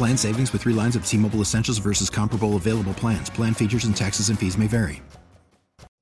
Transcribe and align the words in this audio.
Plan 0.00 0.16
savings 0.16 0.50
with 0.54 0.62
three 0.62 0.72
lines 0.72 0.96
of 0.96 1.04
T 1.04 1.18
Mobile 1.18 1.42
Essentials 1.42 1.76
versus 1.76 2.08
comparable 2.08 2.56
available 2.56 2.94
plans. 2.94 3.28
Plan 3.28 3.52
features 3.52 3.84
and 3.84 3.94
taxes 3.94 4.30
and 4.30 4.38
fees 4.38 4.56
may 4.56 4.66
vary. 4.66 5.02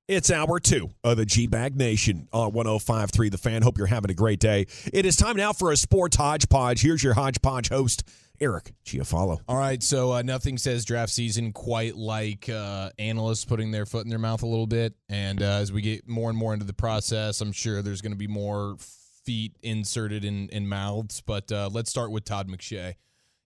It's 0.06 0.30
hour 0.30 0.60
two 0.60 0.90
of 1.02 1.16
the 1.16 1.26
G 1.26 1.48
Bag 1.48 1.74
Nation 1.76 2.28
on 2.32 2.52
1053 2.52 3.28
The 3.28 3.38
Fan. 3.38 3.62
Hope 3.62 3.76
you're 3.76 3.88
having 3.88 4.12
a 4.12 4.14
great 4.14 4.38
day. 4.38 4.68
It 4.92 5.04
is 5.04 5.16
time 5.16 5.34
now 5.34 5.52
for 5.52 5.72
a 5.72 5.76
sports 5.76 6.16
hodgepodge. 6.16 6.80
Here's 6.80 7.02
your 7.02 7.14
hodgepodge 7.14 7.70
host, 7.70 8.04
Eric 8.40 8.72
Giafalo. 8.84 9.40
All 9.48 9.58
right, 9.58 9.82
so 9.82 10.12
uh, 10.12 10.22
nothing 10.22 10.58
says 10.58 10.84
draft 10.84 11.10
season 11.10 11.52
quite 11.52 11.96
like 11.96 12.48
uh, 12.48 12.90
analysts 13.00 13.46
putting 13.46 13.72
their 13.72 13.84
foot 13.84 14.04
in 14.04 14.10
their 14.10 14.20
mouth 14.20 14.44
a 14.44 14.46
little 14.46 14.68
bit. 14.68 14.94
And 15.08 15.42
uh, 15.42 15.44
as 15.44 15.72
we 15.72 15.82
get 15.82 16.08
more 16.08 16.30
and 16.30 16.38
more 16.38 16.54
into 16.54 16.66
the 16.66 16.72
process, 16.72 17.40
I'm 17.40 17.50
sure 17.50 17.82
there's 17.82 18.00
going 18.00 18.12
to 18.12 18.16
be 18.16 18.28
more 18.28 18.76
feet 19.24 19.56
inserted 19.60 20.24
in, 20.24 20.50
in 20.50 20.68
mouths. 20.68 21.20
But 21.20 21.50
uh, 21.50 21.68
let's 21.72 21.90
start 21.90 22.12
with 22.12 22.24
Todd 22.24 22.46
McShay. 22.46 22.94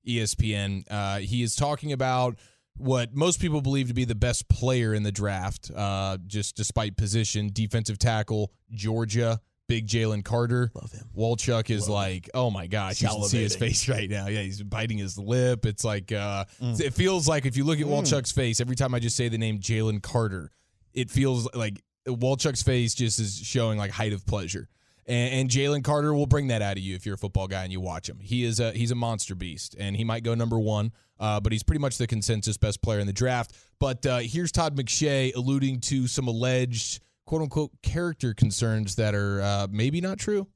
ESPN. 0.07 0.85
Uh, 0.91 1.19
he 1.19 1.43
is 1.43 1.57
talking 1.57 1.93
about 1.93 2.39
what 2.77 3.15
most 3.15 3.41
people 3.41 3.61
believe 3.61 3.89
to 3.89 3.95
be 3.95 4.05
the 4.05 4.15
best 4.15 4.49
player 4.49 4.95
in 4.95 5.03
the 5.03 5.13
draft, 5.13 5.71
uh, 5.75 6.19
just 6.27 6.57
despite 6.57 6.97
position, 6.97 7.51
defensive 7.53 7.99
tackle, 7.99 8.53
Georgia. 8.71 9.41
Big 9.69 9.87
Jalen 9.87 10.23
Carter. 10.23 10.71
Love 10.75 10.93
him. 10.93 11.09
Walchuk 11.17 11.71
is 11.71 11.89
Love 11.89 11.95
like, 11.95 12.29
oh 12.35 12.51
my 12.51 12.67
gosh, 12.67 13.01
you 13.01 13.09
should 13.09 13.25
see 13.27 13.43
his 13.43 13.57
face 13.57 13.89
right 13.89 14.11
now. 14.11 14.27
Yeah, 14.27 14.43
he's 14.43 14.63
biting 14.63 14.99
his 14.99 15.17
lip. 15.17 15.65
It's 15.65 15.83
like, 15.83 16.13
uh, 16.13 16.45
it 16.61 16.93
feels 16.93 17.27
like 17.27 17.47
if 17.47 17.57
you 17.57 17.65
look 17.65 17.81
at 17.81 17.87
Walchuk's 17.87 18.33
face, 18.33 18.61
every 18.61 18.77
time 18.77 18.93
I 18.95 18.99
just 18.99 19.17
say 19.17 19.29
the 19.29 19.39
name 19.39 19.61
Jalen 19.61 20.03
Carter, 20.03 20.51
it 20.93 21.11
feels 21.11 21.49
like 21.55 21.83
Walchuk's 22.07 22.63
face 22.63 22.93
just 22.95 23.19
is 23.19 23.39
showing 23.39 23.79
like 23.79 23.93
height 23.93 24.13
of 24.13 24.27
pleasure. 24.27 24.69
And, 25.07 25.35
and 25.35 25.51
Jalen 25.51 25.83
Carter 25.85 26.15
will 26.15 26.27
bring 26.27 26.49
that 26.49 26.63
out 26.63 26.77
of 26.77 26.83
you 26.83 26.95
if 26.95 27.05
you're 27.05 27.17
a 27.17 27.19
football 27.19 27.49
guy 27.49 27.65
and 27.65 27.73
you 27.73 27.81
watch 27.81 28.09
him. 28.09 28.19
He 28.21 28.45
is 28.45 28.61
a 28.61 28.73
he's 28.73 28.91
a 28.91 28.95
monster 28.95 29.35
beast, 29.35 29.75
and 29.79 29.97
he 29.97 30.05
might 30.05 30.23
go 30.23 30.35
number 30.35 30.59
one, 30.59 30.93
uh, 31.19 31.41
but 31.41 31.53
he's 31.53 31.63
pretty 31.63 31.81
much 31.81 31.99
the 31.99 32.07
consensus 32.07 32.57
best 32.57 32.83
player 32.83 33.01
in 33.01 33.07
the 33.07 33.13
draft. 33.13 33.55
But 33.79 34.05
uh, 34.07 34.19
here's 34.19 34.53
Todd 34.53 34.77
McShay 34.77 35.35
alluding 35.35 35.81
to 35.81 36.07
some 36.07 36.29
alleged 36.29 37.01
quote 37.27 37.43
unquote 37.43 37.71
character 37.83 38.35
concerns 38.35 38.97
that 38.97 39.15
are 39.15 39.41
uh, 39.43 39.67
maybe 39.71 40.01
not 40.01 40.19
true. 40.19 40.47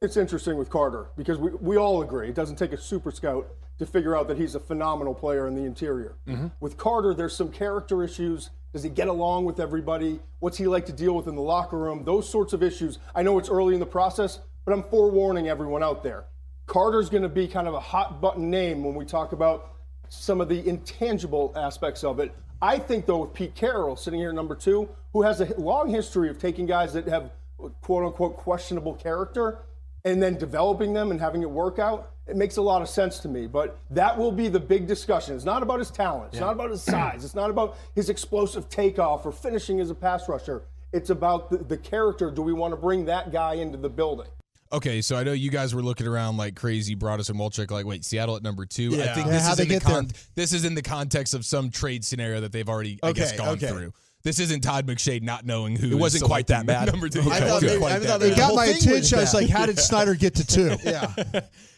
It's 0.00 0.16
interesting 0.16 0.56
with 0.56 0.68
Carter 0.68 1.10
because 1.16 1.38
we, 1.38 1.50
we 1.52 1.76
all 1.76 2.02
agree 2.02 2.28
it 2.28 2.34
doesn't 2.34 2.56
take 2.56 2.72
a 2.72 2.78
super 2.78 3.12
scout 3.12 3.46
to 3.78 3.86
figure 3.86 4.16
out 4.16 4.26
that 4.28 4.38
he's 4.38 4.54
a 4.54 4.60
phenomenal 4.60 5.14
player 5.14 5.46
in 5.46 5.54
the 5.54 5.62
interior. 5.62 6.16
With 6.60 6.76
Carter, 6.76 7.14
there's 7.14 7.36
some 7.36 7.50
character 7.50 8.02
issues. 8.02 8.50
Does 8.72 8.82
he 8.82 8.88
get 8.88 9.08
along 9.08 9.44
with 9.44 9.60
everybody? 9.60 10.20
What's 10.38 10.56
he 10.56 10.66
like 10.66 10.86
to 10.86 10.92
deal 10.92 11.14
with 11.14 11.26
in 11.26 11.34
the 11.34 11.42
locker 11.42 11.76
room? 11.76 12.04
Those 12.04 12.28
sorts 12.28 12.54
of 12.54 12.62
issues. 12.62 12.98
I 13.14 13.22
know 13.22 13.38
it's 13.38 13.50
early 13.50 13.74
in 13.74 13.80
the 13.80 13.86
process, 13.86 14.40
but 14.64 14.72
I'm 14.72 14.82
forewarning 14.84 15.48
everyone 15.48 15.82
out 15.82 16.02
there. 16.02 16.24
Carter's 16.66 17.10
going 17.10 17.22
to 17.22 17.28
be 17.28 17.46
kind 17.46 17.68
of 17.68 17.74
a 17.74 17.80
hot 17.80 18.22
button 18.22 18.48
name 18.48 18.82
when 18.82 18.94
we 18.94 19.04
talk 19.04 19.32
about 19.32 19.74
some 20.08 20.40
of 20.40 20.48
the 20.48 20.66
intangible 20.66 21.52
aspects 21.54 22.02
of 22.02 22.18
it. 22.18 22.34
I 22.62 22.78
think, 22.78 23.04
though, 23.04 23.18
with 23.18 23.34
Pete 23.34 23.54
Carroll 23.54 23.96
sitting 23.96 24.20
here 24.20 24.30
at 24.30 24.34
number 24.34 24.54
two, 24.54 24.88
who 25.12 25.22
has 25.22 25.40
a 25.40 25.60
long 25.60 25.90
history 25.90 26.30
of 26.30 26.38
taking 26.38 26.64
guys 26.64 26.94
that 26.94 27.06
have 27.08 27.30
quote 27.82 28.04
unquote 28.04 28.36
questionable 28.36 28.94
character 28.94 29.58
and 30.04 30.22
then 30.22 30.36
developing 30.36 30.94
them 30.94 31.10
and 31.10 31.20
having 31.20 31.42
it 31.42 31.50
work 31.50 31.78
out, 31.78 32.11
it 32.26 32.36
makes 32.36 32.56
a 32.56 32.62
lot 32.62 32.82
of 32.82 32.88
sense 32.88 33.18
to 33.20 33.28
me. 33.28 33.46
But 33.46 33.78
that 33.90 34.16
will 34.16 34.32
be 34.32 34.48
the 34.48 34.60
big 34.60 34.86
discussion. 34.86 35.34
It's 35.34 35.44
not 35.44 35.62
about 35.62 35.78
his 35.78 35.90
talent, 35.90 36.32
it's 36.32 36.40
not 36.40 36.52
about 36.52 36.70
his 36.70 36.82
size, 36.82 37.24
it's 37.24 37.34
not 37.34 37.50
about 37.50 37.76
his 37.94 38.08
explosive 38.08 38.68
takeoff 38.68 39.26
or 39.26 39.32
finishing 39.32 39.80
as 39.80 39.90
a 39.90 39.94
pass 39.94 40.28
rusher. 40.28 40.64
It's 40.92 41.10
about 41.10 41.50
the, 41.50 41.58
the 41.58 41.78
character. 41.78 42.30
Do 42.30 42.42
we 42.42 42.52
want 42.52 42.72
to 42.72 42.76
bring 42.76 43.06
that 43.06 43.32
guy 43.32 43.54
into 43.54 43.78
the 43.78 43.88
building? 43.88 44.28
Okay, 44.72 45.02
so 45.02 45.16
I 45.16 45.22
know 45.22 45.32
you 45.32 45.50
guys 45.50 45.74
were 45.74 45.82
looking 45.82 46.06
around 46.06 46.38
like 46.38 46.56
crazy, 46.56 46.96
Broaddus 46.96 47.28
and 47.28 47.38
Walchuk, 47.38 47.70
like, 47.70 47.84
wait, 47.84 48.04
Seattle 48.06 48.36
at 48.36 48.42
number 48.42 48.64
two. 48.64 48.94
I 48.94 49.08
think 49.14 49.26
Yeah, 49.26 49.32
this 49.32 49.52
is 49.52 49.60
in 49.60 49.68
the 49.68 49.80
con- 49.80 50.10
this 50.34 50.52
is 50.54 50.64
in 50.64 50.74
the 50.74 50.82
context 50.82 51.34
of 51.34 51.44
some 51.44 51.70
trade 51.70 52.04
scenario 52.04 52.40
that 52.40 52.52
they've 52.52 52.68
already, 52.68 52.98
I 53.02 53.12
guess, 53.12 53.36
gone 53.36 53.48
okay. 53.56 53.68
through. 53.68 53.92
This 54.22 54.38
isn't 54.40 54.60
Todd 54.62 54.86
McShay 54.86 55.20
not 55.22 55.44
knowing 55.44 55.76
who. 55.76 55.90
It 55.90 55.98
wasn't 55.98 56.24
quite 56.24 56.46
that 56.48 56.64
bad. 56.66 56.86
Number 56.90 57.08
two. 57.08 57.20
Okay, 57.20 57.30
I 57.30 57.40
thought, 57.40 57.60
good. 57.60 57.66
maybe, 57.68 57.80
Quite 57.80 57.92
I 57.92 57.98
thought 58.00 58.20
bad. 58.20 58.32
it 58.32 58.36
got 58.36 58.54
my 58.54 58.66
thing 58.66 58.76
attention. 58.76 59.18
I 59.18 59.20
was 59.22 59.34
like, 59.34 59.48
how 59.48 59.66
did 59.66 59.78
Snyder 59.80 60.14
get 60.14 60.36
to 60.36 60.46
two? 60.46 60.76
yeah. 60.84 61.12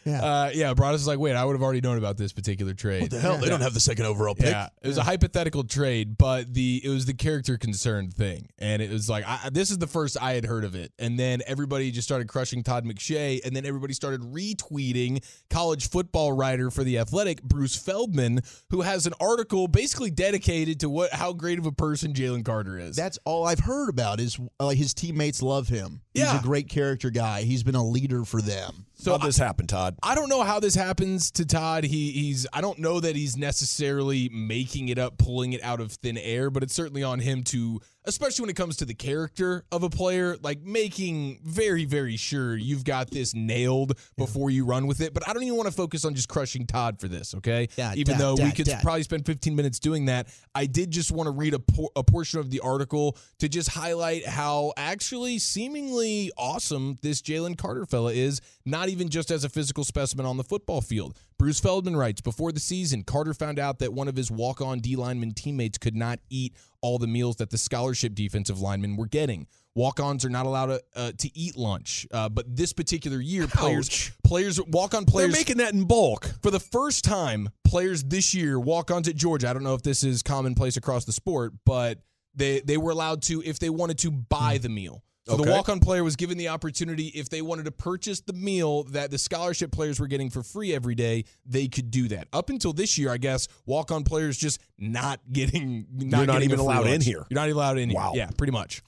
Yeah. 0.05 0.23
Uh, 0.23 0.51
yeah, 0.53 0.73
Broaddus 0.75 0.95
is 0.95 1.07
like, 1.07 1.17
wait, 1.17 1.35
I 1.35 1.43
would 1.43 1.53
have 1.53 1.63
already 1.63 1.81
known 1.81 1.97
about 1.97 2.15
this 2.15 2.31
particular 2.31 2.75
trade. 2.75 3.01
What 3.01 3.09
the 3.09 3.19
hell? 3.19 3.37
They 3.37 3.49
don't 3.49 3.61
have 3.61 3.73
the 3.73 3.79
second 3.79 4.05
overall 4.05 4.35
pick. 4.35 4.45
Yeah, 4.45 4.67
it 4.83 4.87
was 4.87 4.99
a 4.99 5.03
hypothetical 5.03 5.63
trade, 5.63 6.15
but 6.15 6.53
the 6.53 6.79
it 6.83 6.89
was 6.89 7.07
the 7.07 7.15
character 7.15 7.57
concerned 7.57 8.13
thing, 8.13 8.49
and 8.59 8.83
it 8.83 8.91
was 8.91 9.09
like 9.09 9.23
I, 9.27 9.49
this 9.51 9.71
is 9.71 9.79
the 9.79 9.87
first 9.87 10.15
I 10.21 10.33
had 10.33 10.45
heard 10.45 10.63
of 10.63 10.75
it, 10.75 10.91
and 10.99 11.17
then 11.19 11.41
everybody 11.47 11.89
just 11.89 12.07
started 12.07 12.27
crushing 12.27 12.61
Todd 12.61 12.85
McShay, 12.85 13.43
and 13.43 13.55
then 13.55 13.65
everybody 13.65 13.95
started 13.95 14.21
retweeting 14.21 15.23
college 15.49 15.89
football 15.89 16.33
writer 16.33 16.69
for 16.69 16.83
the 16.83 16.99
Athletic, 16.99 17.41
Bruce 17.41 17.75
Feldman, 17.75 18.41
who 18.69 18.81
has 18.81 19.07
an 19.07 19.13
article 19.19 19.67
basically 19.67 20.11
dedicated 20.11 20.79
to 20.81 20.89
what 20.89 21.13
how 21.13 21.33
great 21.33 21.57
of 21.57 21.65
a 21.65 21.71
person 21.71 22.13
Jalen 22.13 22.34
Carter 22.43 22.79
is. 22.79 22.95
That's 22.95 23.19
all 23.25 23.45
I've 23.45 23.59
heard 23.59 23.89
about 23.89 24.19
is 24.19 24.39
like 24.59 24.77
his 24.77 24.93
teammates 24.93 25.41
love 25.41 25.67
him. 25.67 26.01
He's 26.15 26.23
Yeah. 26.23 26.39
a 26.39 26.41
great 26.41 26.69
character 26.69 27.09
guy. 27.09 27.43
He's 27.43 27.61
been 27.63 27.75
a 27.75 27.85
leader 27.85 28.23
for 28.25 28.41
them. 28.41 28.85
so 28.97 29.11
How'd 29.11 29.23
this 29.27 29.37
happened, 29.37 29.67
Todd? 29.69 29.97
I 30.01 30.15
don't 30.15 30.29
know 30.29 30.41
how 30.43 30.59
this 30.61 30.73
happens 30.73 31.29
to 31.31 31.45
Todd. 31.45 31.83
He 31.83 32.11
he's 32.11 32.47
I 32.53 32.61
don't 32.61 32.79
know 32.79 32.99
that 33.01 33.15
he's 33.15 33.35
necessarily 33.35 34.29
making 34.29 34.87
it 34.89 34.97
up, 34.97 35.17
pulling 35.17 35.51
it 35.53 35.61
out 35.63 35.81
of 35.81 35.91
thin 35.91 36.17
air, 36.17 36.49
but 36.49 36.63
it's 36.63 36.73
certainly 36.73 37.03
on 37.03 37.19
him 37.19 37.43
to 37.45 37.81
especially 38.07 38.43
when 38.43 38.49
it 38.51 38.55
comes 38.55 38.77
to 38.77 38.85
the 38.85 38.93
character 38.93 39.65
of 39.71 39.81
a 39.81 39.89
player, 39.89 40.37
like 40.43 40.61
making 40.61 41.39
very, 41.43 41.85
very 41.85 42.15
sure 42.15 42.55
you've 42.55 42.83
got 42.83 43.09
this 43.09 43.33
nailed 43.33 43.97
before 44.15 44.51
you 44.51 44.63
run 44.63 44.85
with 44.85 45.01
it. 45.01 45.11
But 45.11 45.27
I 45.27 45.33
don't 45.33 45.41
even 45.41 45.57
want 45.57 45.67
to 45.69 45.73
focus 45.73 46.05
on 46.05 46.13
just 46.13 46.29
crushing 46.29 46.67
Todd 46.67 46.99
for 46.99 47.07
this, 47.07 47.33
okay? 47.33 47.67
Dad, 47.75 47.97
even 47.97 48.13
Dad, 48.13 48.21
though 48.21 48.35
we 48.35 48.51
could 48.51 48.67
Dad. 48.67 48.83
probably 48.83 49.01
spend 49.01 49.25
15 49.25 49.55
minutes 49.55 49.79
doing 49.79 50.05
that, 50.05 50.27
I 50.53 50.67
did 50.67 50.91
just 50.91 51.11
want 51.11 51.25
to 51.25 51.31
read 51.31 51.55
a, 51.55 51.59
por- 51.59 51.89
a 51.95 52.03
portion 52.03 52.39
of 52.39 52.51
the 52.51 52.59
article 52.59 53.17
to 53.39 53.49
just 53.49 53.69
highlight 53.69 54.23
how 54.27 54.73
actually 54.77 55.39
seemingly 55.39 56.04
awesome 56.37 56.97
this 57.01 57.21
Jalen 57.21 57.57
Carter 57.57 57.85
fella 57.85 58.13
is, 58.13 58.41
not 58.65 58.89
even 58.89 59.09
just 59.09 59.31
as 59.31 59.43
a 59.43 59.49
physical 59.49 59.83
specimen 59.83 60.25
on 60.25 60.37
the 60.37 60.43
football 60.43 60.81
field. 60.81 61.17
Bruce 61.37 61.59
Feldman 61.59 61.95
writes 61.95 62.21
Before 62.21 62.51
the 62.51 62.59
season, 62.59 63.03
Carter 63.03 63.33
found 63.33 63.59
out 63.59 63.79
that 63.79 63.93
one 63.93 64.07
of 64.07 64.15
his 64.15 64.31
walk 64.31 64.61
on 64.61 64.79
D 64.79 64.95
lineman 64.95 65.33
teammates 65.33 65.77
could 65.77 65.95
not 65.95 66.19
eat 66.29 66.55
all 66.81 66.97
the 66.97 67.07
meals 67.07 67.37
that 67.37 67.49
the 67.49 67.57
scholarship 67.57 68.13
defensive 68.15 68.59
linemen 68.59 68.95
were 68.95 69.07
getting. 69.07 69.47
Walk 69.75 69.99
ons 69.99 70.23
are 70.23 70.29
not 70.29 70.45
allowed 70.45 70.67
to, 70.67 70.81
uh, 70.95 71.11
to 71.17 71.37
eat 71.37 71.57
lunch, 71.57 72.07
uh, 72.11 72.29
but 72.29 72.55
this 72.55 72.71
particular 72.71 73.19
year, 73.19 73.45
players 73.47 74.11
players 74.23 74.61
walk 74.67 74.93
on 74.93 75.03
players 75.03 75.31
They're 75.31 75.39
making 75.39 75.57
that 75.57 75.73
in 75.73 75.83
bulk. 75.83 76.31
for 76.41 76.49
the 76.49 76.61
first 76.61 77.03
time, 77.03 77.49
players 77.65 78.03
this 78.03 78.33
year 78.33 78.57
walk 78.57 78.89
onto 78.89 79.11
Georgia. 79.11 79.49
I 79.49 79.53
don't 79.53 79.63
know 79.63 79.73
if 79.73 79.81
this 79.81 80.03
is 80.03 80.23
commonplace 80.23 80.77
across 80.77 81.03
the 81.03 81.11
sport, 81.11 81.53
but 81.65 81.99
they 82.35 82.61
they 82.61 82.77
were 82.77 82.91
allowed 82.91 83.21
to 83.23 83.41
if 83.43 83.59
they 83.59 83.69
wanted 83.69 83.97
to 83.99 84.11
buy 84.11 84.57
the 84.57 84.69
meal. 84.69 85.03
So 85.27 85.37
the 85.37 85.49
walk-on 85.51 85.79
player 85.79 86.03
was 86.03 86.15
given 86.15 86.37
the 86.37 86.49
opportunity 86.49 87.07
if 87.07 87.29
they 87.29 87.41
wanted 87.41 87.65
to 87.65 87.71
purchase 87.71 88.21
the 88.21 88.33
meal 88.33 88.83
that 88.85 89.09
the 89.09 89.17
scholarship 89.17 89.71
players 89.71 89.99
were 89.99 90.05
getting 90.07 90.29
for 90.29 90.43
free 90.43 90.73
every 90.73 90.93
day, 90.93 91.25
they 91.47 91.67
could 91.67 91.89
do 91.89 92.07
that. 92.09 92.27
Up 92.31 92.49
until 92.51 92.73
this 92.73 92.97
year, 92.97 93.09
I 93.11 93.17
guess 93.17 93.47
walk-on 93.65 94.03
players 94.03 94.37
just 94.37 94.61
not 94.77 95.19
getting 95.31 95.87
not 95.91 96.17
You're 96.19 96.27
not 96.27 96.33
getting 96.33 96.49
even 96.49 96.59
allowed 96.59 96.85
in 96.87 97.01
here. 97.01 97.25
You're 97.29 97.39
not 97.39 97.49
allowed 97.49 97.79
in 97.79 97.91
Wow. 97.91 98.11
here. 98.13 98.23
Yeah, 98.25 98.29
pretty 98.37 98.51
much. 98.53 98.83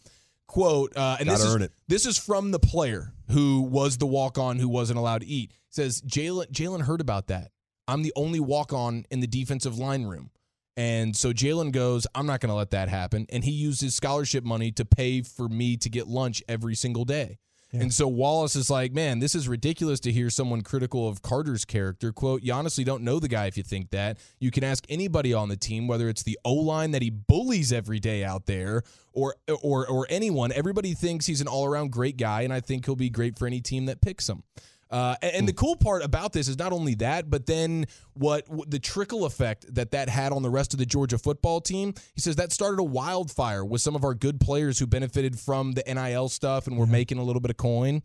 quote, 0.47 0.95
uh, 0.95 1.17
and 1.19 1.27
Gotta 1.27 1.41
this 1.43 1.53
is, 1.53 1.55
it. 1.61 1.71
this 1.87 2.05
is 2.05 2.17
from 2.17 2.51
the 2.51 2.59
player 2.59 3.13
who 3.31 3.61
was 3.61 3.97
the 3.97 4.05
walk 4.07 4.37
on 4.37 4.57
who 4.59 4.69
wasn't 4.69 4.97
allowed 4.99 5.21
to 5.21 5.27
eat. 5.27 5.51
Says 5.69 6.01
Jalen 6.03 6.51
Jalen 6.51 6.81
heard 6.83 7.01
about 7.01 7.27
that. 7.27 7.51
I'm 7.87 8.03
the 8.03 8.13
only 8.15 8.39
walk 8.39 8.73
on 8.73 9.05
in 9.09 9.19
the 9.21 9.27
defensive 9.27 9.77
line 9.77 10.03
room. 10.05 10.29
And 10.77 11.15
so 11.15 11.33
Jalen 11.33 11.71
goes, 11.71 12.05
I'm 12.13 12.27
not 12.27 12.39
going 12.39 12.51
to 12.51 12.55
let 12.55 12.69
that 12.69 12.87
happen. 12.87 13.25
And 13.29 13.43
he 13.43 13.51
used 13.51 13.81
his 13.81 13.95
scholarship 13.95 14.43
money 14.43 14.71
to 14.73 14.85
pay 14.85 15.23
for 15.23 15.49
me 15.49 15.75
to 15.77 15.89
get 15.89 16.07
lunch 16.07 16.43
every 16.47 16.75
single 16.75 17.03
day. 17.03 17.39
And 17.73 17.93
so 17.93 18.07
Wallace 18.07 18.55
is 18.55 18.69
like, 18.69 18.93
man, 18.93 19.19
this 19.19 19.35
is 19.35 19.47
ridiculous 19.47 19.99
to 20.01 20.11
hear 20.11 20.29
someone 20.29 20.61
critical 20.61 21.07
of 21.09 21.21
Carter's 21.21 21.65
character. 21.65 22.13
Quote, 22.13 22.41
you 22.41 22.53
honestly 22.53 22.83
don't 22.83 23.03
know 23.03 23.19
the 23.19 23.27
guy 23.27 23.47
if 23.47 23.57
you 23.57 23.63
think 23.63 23.89
that. 23.89 24.17
You 24.39 24.51
can 24.51 24.63
ask 24.63 24.85
anybody 24.87 25.33
on 25.33 25.49
the 25.49 25.57
team, 25.57 25.85
whether 25.85 26.07
it's 26.07 26.23
the 26.23 26.39
O 26.45 26.53
line 26.53 26.91
that 26.91 27.01
he 27.01 27.09
bullies 27.09 27.73
every 27.73 27.99
day 27.99 28.23
out 28.23 28.45
there 28.45 28.83
or 29.11 29.35
or 29.61 29.85
or 29.87 30.07
anyone. 30.09 30.53
Everybody 30.53 30.93
thinks 30.93 31.25
he's 31.25 31.41
an 31.41 31.47
all 31.47 31.65
around 31.65 31.91
great 31.91 32.17
guy, 32.17 32.43
and 32.43 32.53
I 32.53 32.61
think 32.61 32.85
he'll 32.85 32.95
be 32.95 33.09
great 33.09 33.37
for 33.37 33.45
any 33.45 33.59
team 33.59 33.85
that 33.87 34.01
picks 34.01 34.29
him. 34.29 34.43
Uh, 34.89 35.15
and, 35.21 35.35
and 35.35 35.47
the 35.47 35.53
cool 35.53 35.75
part 35.75 36.03
about 36.03 36.33
this 36.33 36.47
is 36.47 36.57
not 36.57 36.71
only 36.71 36.95
that, 36.95 37.29
but 37.29 37.45
then 37.45 37.85
what, 38.13 38.47
what 38.49 38.69
the 38.69 38.79
trickle 38.79 39.25
effect 39.25 39.73
that 39.73 39.91
that 39.91 40.09
had 40.09 40.31
on 40.31 40.41
the 40.41 40.49
rest 40.49 40.73
of 40.73 40.79
the 40.79 40.85
Georgia 40.85 41.17
football 41.17 41.61
team. 41.61 41.93
He 42.15 42.21
says 42.21 42.35
that 42.37 42.51
started 42.51 42.79
a 42.79 42.83
wildfire 42.83 43.63
with 43.65 43.81
some 43.81 43.95
of 43.95 44.03
our 44.03 44.13
good 44.13 44.39
players 44.39 44.79
who 44.79 44.87
benefited 44.87 45.39
from 45.39 45.73
the 45.73 45.83
NIL 45.87 46.29
stuff 46.29 46.67
and 46.67 46.77
were 46.77 46.87
making 46.87 47.17
a 47.17 47.23
little 47.23 47.41
bit 47.41 47.51
of 47.51 47.57
coin. 47.57 48.01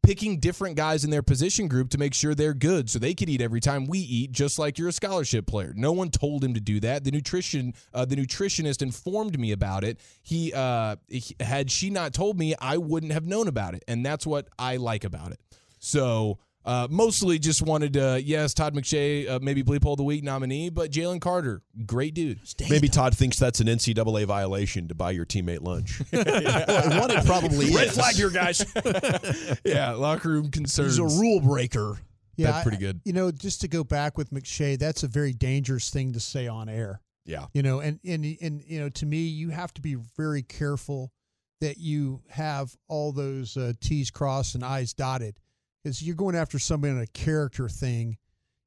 Picking 0.00 0.38
different 0.38 0.76
guys 0.76 1.04
in 1.04 1.10
their 1.10 1.24
position 1.24 1.66
group 1.66 1.90
to 1.90 1.98
make 1.98 2.14
sure 2.14 2.32
they're 2.32 2.54
good 2.54 2.88
so 2.88 3.00
they 3.00 3.14
could 3.14 3.28
eat 3.28 3.42
every 3.42 3.60
time 3.60 3.84
we 3.86 3.98
eat, 3.98 4.30
just 4.30 4.56
like 4.56 4.78
you're 4.78 4.88
a 4.88 4.92
scholarship 4.92 5.44
player. 5.44 5.72
No 5.76 5.90
one 5.90 6.10
told 6.10 6.44
him 6.44 6.54
to 6.54 6.60
do 6.60 6.78
that. 6.80 7.02
The 7.02 7.10
nutrition, 7.10 7.74
uh, 7.92 8.04
the 8.04 8.14
nutritionist 8.14 8.80
informed 8.80 9.38
me 9.38 9.50
about 9.50 9.82
it. 9.82 9.98
He, 10.22 10.52
uh, 10.54 10.96
he 11.08 11.34
had 11.40 11.68
she 11.68 11.90
not 11.90 12.14
told 12.14 12.38
me, 12.38 12.54
I 12.60 12.76
wouldn't 12.76 13.12
have 13.12 13.26
known 13.26 13.48
about 13.48 13.74
it, 13.74 13.82
and 13.88 14.06
that's 14.06 14.24
what 14.24 14.48
I 14.56 14.76
like 14.76 15.02
about 15.02 15.32
it. 15.32 15.40
So 15.78 16.38
uh, 16.64 16.86
mostly 16.90 17.38
just 17.38 17.62
wanted 17.62 17.94
to, 17.94 18.20
yes, 18.22 18.52
Todd 18.52 18.74
McShay, 18.74 19.28
uh, 19.28 19.38
maybe 19.40 19.62
Bleep 19.62 19.82
Hole 19.82 19.94
of 19.94 19.98
the 19.98 20.04
Week 20.04 20.22
nominee, 20.22 20.68
but 20.70 20.90
Jalen 20.90 21.20
Carter, 21.20 21.62
great 21.86 22.12
dude. 22.14 22.40
Maybe 22.68 22.88
Todd 22.88 23.16
thinks 23.16 23.38
that's 23.38 23.60
an 23.60 23.68
NCAA 23.68 24.26
violation 24.26 24.88
to 24.88 24.94
buy 24.94 25.12
your 25.12 25.24
teammate 25.24 25.62
lunch. 25.62 26.02
Well, 26.12 27.00
one, 27.00 27.10
it 27.10 27.24
probably 27.24 27.74
Red 27.74 27.88
is. 27.88 27.94
flag 27.94 28.14
here, 28.16 28.30
guys. 28.30 28.64
Yeah, 29.64 29.92
locker 29.92 30.28
room 30.28 30.50
concerns. 30.50 30.96
He's 30.98 31.16
a 31.16 31.20
rule 31.20 31.40
breaker. 31.40 31.98
Yeah, 32.36 32.52
That's 32.52 32.62
pretty 32.62 32.76
I- 32.78 32.80
good. 32.92 33.00
You 33.04 33.12
know, 33.12 33.30
just 33.30 33.60
to 33.62 33.68
go 33.68 33.82
back 33.84 34.16
with 34.18 34.30
McShay, 34.30 34.78
that's 34.78 35.02
a 35.02 35.08
very 35.08 35.32
dangerous 35.32 35.90
thing 35.90 36.12
to 36.12 36.20
say 36.20 36.46
on 36.48 36.68
air. 36.68 37.00
yeah. 37.24 37.46
You 37.54 37.62
know, 37.62 37.80
and 37.80 37.98
and 38.04 38.24
and 38.40 38.62
you 38.66 38.80
know, 38.80 38.88
to 38.90 39.06
me, 39.06 39.18
you 39.22 39.50
have 39.50 39.72
to 39.74 39.80
be 39.80 39.96
very 40.16 40.42
careful 40.42 41.12
that 41.60 41.78
you 41.78 42.22
have 42.28 42.76
all 42.88 43.10
those 43.12 43.56
uh, 43.56 43.72
T's 43.80 44.10
crossed 44.10 44.54
and 44.54 44.64
I's 44.64 44.92
dotted, 44.92 45.38
because 45.88 46.02
you're 46.02 46.14
going 46.14 46.36
after 46.36 46.58
somebody 46.58 46.92
on 46.92 47.00
a 47.00 47.06
character 47.06 47.66
thing. 47.66 48.18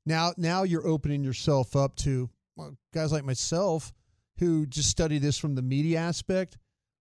Now, 0.08 0.34
now 0.38 0.64
you're 0.64 0.88
opening 0.88 1.24
yourself 1.24 1.76
up 1.76 1.96
to 1.98 2.30
well, 2.56 2.76
guys 2.94 3.12
like 3.12 3.24
myself 3.24 3.94
who 4.40 4.66
just 4.66 4.90
study 4.90 5.20
this 5.20 5.38
from 5.38 5.54
the 5.54 5.62
media 5.62 6.00
aspect. 6.00 6.58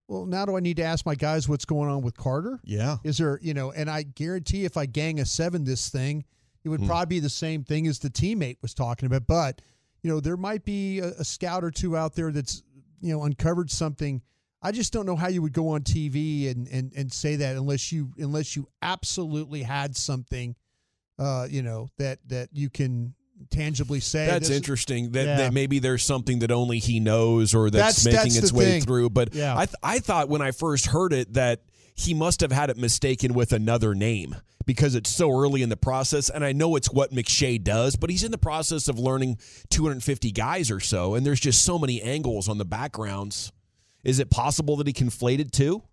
Well, 0.09 0.25
now 0.25 0.45
do 0.45 0.57
I 0.57 0.59
need 0.59 0.77
to 0.77 0.83
ask 0.83 1.05
my 1.05 1.15
guys 1.15 1.47
what's 1.47 1.63
going 1.63 1.89
on 1.89 2.01
with 2.01 2.17
Carter? 2.17 2.59
Yeah. 2.65 2.97
Is 3.05 3.17
there, 3.17 3.39
you 3.41 3.53
know, 3.53 3.71
and 3.71 3.89
I 3.89 4.03
guarantee 4.03 4.65
if 4.65 4.75
I 4.75 4.87
gang 4.87 5.21
a 5.21 5.25
seven 5.25 5.63
this 5.63 5.87
thing, 5.89 6.25
it 6.65 6.69
would 6.69 6.81
hmm. 6.81 6.87
probably 6.87 7.05
be 7.05 7.19
the 7.21 7.29
same 7.29 7.63
thing 7.63 7.87
as 7.87 7.99
the 7.99 8.09
teammate 8.09 8.57
was 8.61 8.73
talking 8.73 9.05
about. 9.05 9.25
But, 9.25 9.61
you 10.01 10.11
know, 10.11 10.19
there 10.19 10.35
might 10.35 10.65
be 10.65 10.99
a, 10.99 11.09
a 11.19 11.23
scout 11.23 11.63
or 11.63 11.71
two 11.71 11.95
out 11.95 12.13
there 12.13 12.31
that's, 12.33 12.61
you 12.99 13.13
know, 13.13 13.23
uncovered 13.23 13.71
something. 13.71 14.21
I 14.61 14.71
just 14.71 14.91
don't 14.91 15.05
know 15.05 15.15
how 15.15 15.29
you 15.29 15.41
would 15.41 15.53
go 15.53 15.69
on 15.69 15.81
TV 15.81 16.51
and, 16.51 16.67
and, 16.67 16.91
and 16.95 17.11
say 17.13 17.37
that 17.37 17.55
unless 17.55 17.91
you 17.91 18.11
unless 18.17 18.55
you 18.55 18.67
absolutely 18.81 19.63
had 19.63 19.95
something, 19.95 20.55
uh, 21.17 21.47
you 21.49 21.61
know, 21.61 21.87
that 21.97 22.19
that 22.27 22.49
you 22.53 22.69
can 22.69 23.13
tangibly 23.51 24.01
say. 24.01 24.25
That's 24.25 24.49
interesting. 24.49 25.11
That, 25.13 25.25
Yeah. 25.25 25.37
that 25.37 25.53
maybe 25.53 25.79
there's 25.79 26.03
something 26.03 26.39
that 26.39 26.51
only 26.51 26.79
he 26.79 26.99
knows 26.99 27.55
or 27.55 27.69
that's, 27.69 28.03
That's- 28.03 28.05
making 28.05 28.33
that's 28.33 28.37
its 28.49 28.51
way 28.53 28.65
thing. 28.65 28.81
through. 28.81 29.11
But 29.11 29.33
Yeah. 29.33 29.57
I 29.57 29.65
th- 29.65 29.75
I 29.81 29.99
thought 29.99 30.27
when 30.27 30.41
I 30.41 30.51
first 30.51 30.87
heard 30.87 31.13
it 31.13 31.33
that 31.35 31.61
he 31.95 32.13
must 32.13 32.41
have 32.41 32.51
had 32.51 32.69
it 32.69 32.77
mistaken 32.77 33.33
with 33.33 33.53
another 33.53 33.95
name 33.95 34.35
because 34.65 34.93
it's 34.93 35.09
so 35.09 35.31
early 35.31 35.61
in 35.61 35.69
the 35.69 35.77
process. 35.77 36.29
And 36.29 36.43
I 36.45 36.51
know 36.51 36.75
it's 36.75 36.91
what 36.91 37.11
McShay 37.13 37.63
does, 37.63 37.95
but 37.95 38.09
he's 38.09 38.23
in 38.25 38.31
the 38.31 38.37
process 38.37 38.87
of 38.89 38.99
learning 38.99 39.37
250 39.69 40.31
guys 40.31 40.69
or 40.69 40.79
so, 40.81 41.15
and 41.15 41.25
there's 41.25 41.39
just 41.39 41.63
so 41.63 41.79
many 41.79 42.01
angles 42.01 42.47
on 42.49 42.57
the 42.57 42.65
backgrounds. 42.65 43.51
Is 44.03 44.19
it 44.19 44.29
possible 44.29 44.75
that 44.77 44.87
he 44.87 44.93
conflated 44.93 45.51
too? 45.51 45.83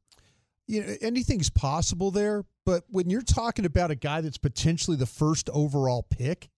you 0.68 0.80
know 0.84 0.94
anything's 1.00 1.48
possible 1.48 2.10
there 2.10 2.44
but 2.64 2.82
when 2.88 3.08
you're 3.08 3.22
talking 3.22 3.64
about 3.64 3.92
a 3.92 3.94
guy 3.94 4.20
that's 4.20 4.36
potentially 4.36 4.96
the 4.96 5.06
first 5.06 5.48
overall 5.52 6.02
pick 6.02 6.48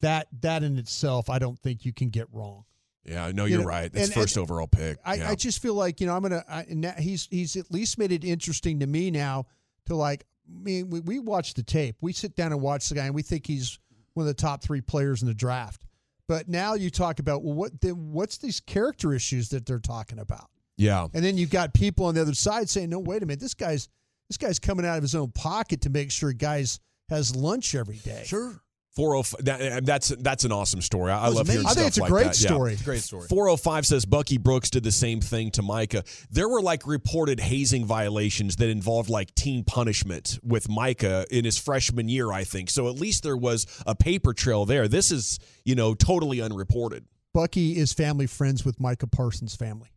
that 0.00 0.26
that 0.40 0.64
in 0.64 0.76
itself 0.76 1.30
i 1.30 1.38
don't 1.38 1.56
think 1.60 1.84
you 1.84 1.92
can 1.92 2.08
get 2.08 2.26
wrong 2.32 2.64
Yeah, 3.04 3.24
I 3.26 3.30
know 3.30 3.44
You 3.44 3.52
you're 3.52 3.60
know, 3.62 3.68
right. 3.68 3.84
It's 3.94 4.06
and- 4.06 4.12
first 4.12 4.36
and 4.36 4.42
overall 4.42 4.66
pick. 4.66 4.98
i, 5.04 5.14
yeah. 5.14 5.30
I 5.30 5.36
just 5.36 5.62
feel 5.62 5.74
like 5.74 6.00
you 6.00 6.08
know 6.08 6.16
i'm 6.16 6.22
gonna 6.22 6.42
I, 6.48 6.62
and 6.62 6.84
he's 6.98 7.28
he's 7.30 7.54
at 7.54 7.70
least 7.70 7.96
made 7.96 8.10
it 8.10 8.24
interesting 8.24 8.80
to 8.80 8.86
me 8.88 9.12
now 9.12 9.46
to 9.86 9.94
like 9.94 10.24
I 10.48 10.60
mean, 10.64 10.90
we, 10.90 10.98
we 10.98 11.18
watch 11.20 11.54
the 11.54 11.62
tape 11.62 11.94
we 12.00 12.12
sit 12.12 12.34
down 12.34 12.50
and 12.50 12.60
watch 12.60 12.88
the 12.88 12.96
guy 12.96 13.04
and 13.06 13.14
we 13.14 13.22
think 13.22 13.46
he's 13.46 13.78
one 14.14 14.24
of 14.26 14.36
the 14.36 14.42
top 14.42 14.62
three 14.64 14.80
players 14.80 15.22
in 15.22 15.28
the 15.28 15.34
draft 15.34 15.84
but 16.26 16.48
now 16.48 16.74
you 16.74 16.90
talk 16.90 17.20
about 17.20 17.44
well 17.44 17.54
what 17.54 17.80
then 17.80 18.10
what's 18.10 18.38
these 18.38 18.58
character 18.58 19.14
issues 19.14 19.48
that 19.50 19.64
they're 19.64 19.78
talking 19.78 20.18
about 20.18 20.48
yeah. 20.82 21.06
And 21.14 21.24
then 21.24 21.36
you've 21.36 21.50
got 21.50 21.72
people 21.74 22.06
on 22.06 22.14
the 22.14 22.20
other 22.20 22.34
side 22.34 22.68
saying, 22.68 22.90
"No, 22.90 22.98
wait 22.98 23.22
a 23.22 23.26
minute. 23.26 23.40
This 23.40 23.54
guy's 23.54 23.88
this 24.28 24.36
guy's 24.36 24.58
coming 24.58 24.84
out 24.86 24.96
of 24.96 25.02
his 25.02 25.14
own 25.14 25.30
pocket 25.30 25.82
to 25.82 25.90
make 25.90 26.10
sure 26.10 26.32
guys 26.32 26.80
has 27.08 27.34
lunch 27.36 27.74
every 27.74 27.98
day." 27.98 28.24
Sure. 28.26 28.60
405 28.94 29.44
that, 29.46 29.72
uh, 29.72 29.80
that's 29.82 30.08
that's 30.08 30.44
an 30.44 30.52
awesome 30.52 30.82
story. 30.82 31.10
I, 31.10 31.24
I 31.24 31.28
was 31.28 31.36
love 31.36 31.46
hearing 31.46 31.64
amazing. 31.64 31.70
I 31.70 31.74
think 31.80 31.88
it's 31.88 31.98
a 31.98 32.02
like 32.02 32.10
great 32.10 32.24
that. 32.24 32.40
Yeah. 32.42 32.48
story. 32.48 32.76
Great 32.84 33.00
story. 33.00 33.26
405 33.26 33.86
says 33.86 34.04
Bucky 34.04 34.36
Brooks 34.36 34.68
did 34.68 34.82
the 34.82 34.92
same 34.92 35.22
thing 35.22 35.50
to 35.52 35.62
Micah. 35.62 36.04
There 36.30 36.46
were 36.46 36.60
like 36.60 36.86
reported 36.86 37.40
hazing 37.40 37.86
violations 37.86 38.56
that 38.56 38.68
involved 38.68 39.08
like 39.08 39.34
team 39.34 39.64
punishment 39.64 40.38
with 40.42 40.68
Micah 40.68 41.24
in 41.30 41.46
his 41.46 41.56
freshman 41.56 42.10
year, 42.10 42.30
I 42.30 42.44
think. 42.44 42.68
So 42.68 42.86
at 42.88 42.96
least 42.96 43.22
there 43.22 43.36
was 43.36 43.66
a 43.86 43.94
paper 43.94 44.34
trail 44.34 44.66
there. 44.66 44.88
This 44.88 45.10
is, 45.10 45.38
you 45.64 45.74
know, 45.74 45.94
totally 45.94 46.42
unreported. 46.42 47.06
Bucky 47.32 47.78
is 47.78 47.94
family 47.94 48.26
friends 48.26 48.62
with 48.62 48.78
Micah 48.78 49.06
Parsons' 49.06 49.56
family. 49.56 49.88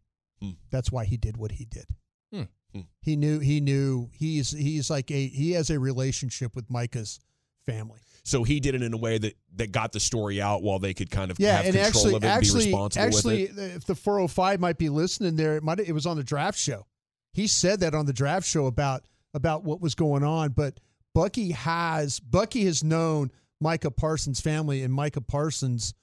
Hmm. 0.46 0.52
That's 0.72 0.92
why 0.92 1.06
he 1.06 1.18
did 1.18 1.38
what 1.38 1.52
he 1.52 1.66
did. 1.66 1.86
Hmm. 2.34 2.44
Hmm. 2.74 2.82
He 3.02 3.16
knew. 3.16 3.40
He 3.40 3.62
knew. 3.62 4.10
He's 4.14 4.52
he's 4.52 4.90
like 4.90 5.12
a 5.12 5.28
he 5.28 5.52
has 5.54 5.70
a 5.70 5.80
relationship 5.80 6.56
with 6.56 6.70
Micah's 6.70 7.20
family. 7.66 8.00
So 8.24 8.44
he 8.44 8.60
did 8.60 8.74
it 8.74 8.82
in 8.82 8.92
a 8.94 8.98
way 8.98 9.18
that 9.20 9.36
that 9.58 9.72
got 9.72 9.92
the 9.92 10.00
story 10.00 10.42
out 10.42 10.64
while 10.64 10.80
they 10.80 10.94
could 10.94 11.12
kind 11.12 11.30
of 11.30 11.40
Yeah, 11.40 11.58
have 11.58 11.66
and 11.68 11.76
control 11.76 11.88
actually, 11.88 12.16
of 12.16 12.24
it 12.24 12.28
and 12.28 12.34
actually, 12.38 12.66
be 12.66 12.72
responsible 12.72 13.06
actually, 13.06 13.42
with 13.48 13.60
it. 13.60 13.76
if 13.76 13.86
the 13.86 13.96
405 13.96 14.60
might 14.60 14.78
be 14.78 14.90
listening 14.90 15.36
there, 15.36 15.56
it 15.58 15.64
might 15.64 15.80
it 15.80 15.94
was 15.94 16.06
on 16.08 16.18
the 16.18 16.24
draft 16.24 16.58
show. 16.58 16.86
He 17.34 17.48
said 17.48 17.82
that 17.82 17.94
on 17.94 18.06
the 18.06 18.14
draft 18.14 18.48
show 18.48 18.66
about 18.66 19.06
about 19.34 19.64
what 19.64 19.80
was 19.82 19.94
going 19.96 20.24
on. 20.24 20.50
But 20.52 20.80
Bucky 21.14 21.52
has 21.52 22.20
Bucky 22.20 22.66
has 22.66 22.84
known 22.84 23.32
Micah 23.62 23.92
Parsons' 23.92 24.42
family 24.42 24.82
and 24.82 24.94
Micah 24.94 25.22
Parsons 25.22 25.94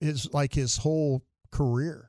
is 0.00 0.32
like 0.32 0.54
his 0.54 0.78
whole 0.78 1.22
career. 1.52 2.07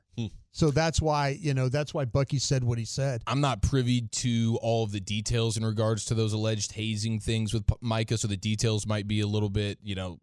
So 0.52 0.70
that's 0.70 1.00
why 1.00 1.38
you 1.40 1.54
know 1.54 1.68
that's 1.68 1.94
why 1.94 2.04
Bucky 2.04 2.38
said 2.38 2.64
what 2.64 2.78
he 2.78 2.84
said. 2.84 3.22
I'm 3.26 3.40
not 3.40 3.62
privy 3.62 4.02
to 4.02 4.58
all 4.62 4.84
of 4.84 4.92
the 4.92 5.00
details 5.00 5.56
in 5.56 5.64
regards 5.64 6.04
to 6.06 6.14
those 6.14 6.32
alleged 6.32 6.72
hazing 6.72 7.20
things 7.20 7.54
with 7.54 7.66
P- 7.66 7.76
Micah, 7.80 8.18
so 8.18 8.26
the 8.28 8.36
details 8.36 8.86
might 8.86 9.06
be 9.06 9.20
a 9.20 9.26
little 9.26 9.48
bit, 9.48 9.78
you 9.82 9.94
know, 9.94 10.18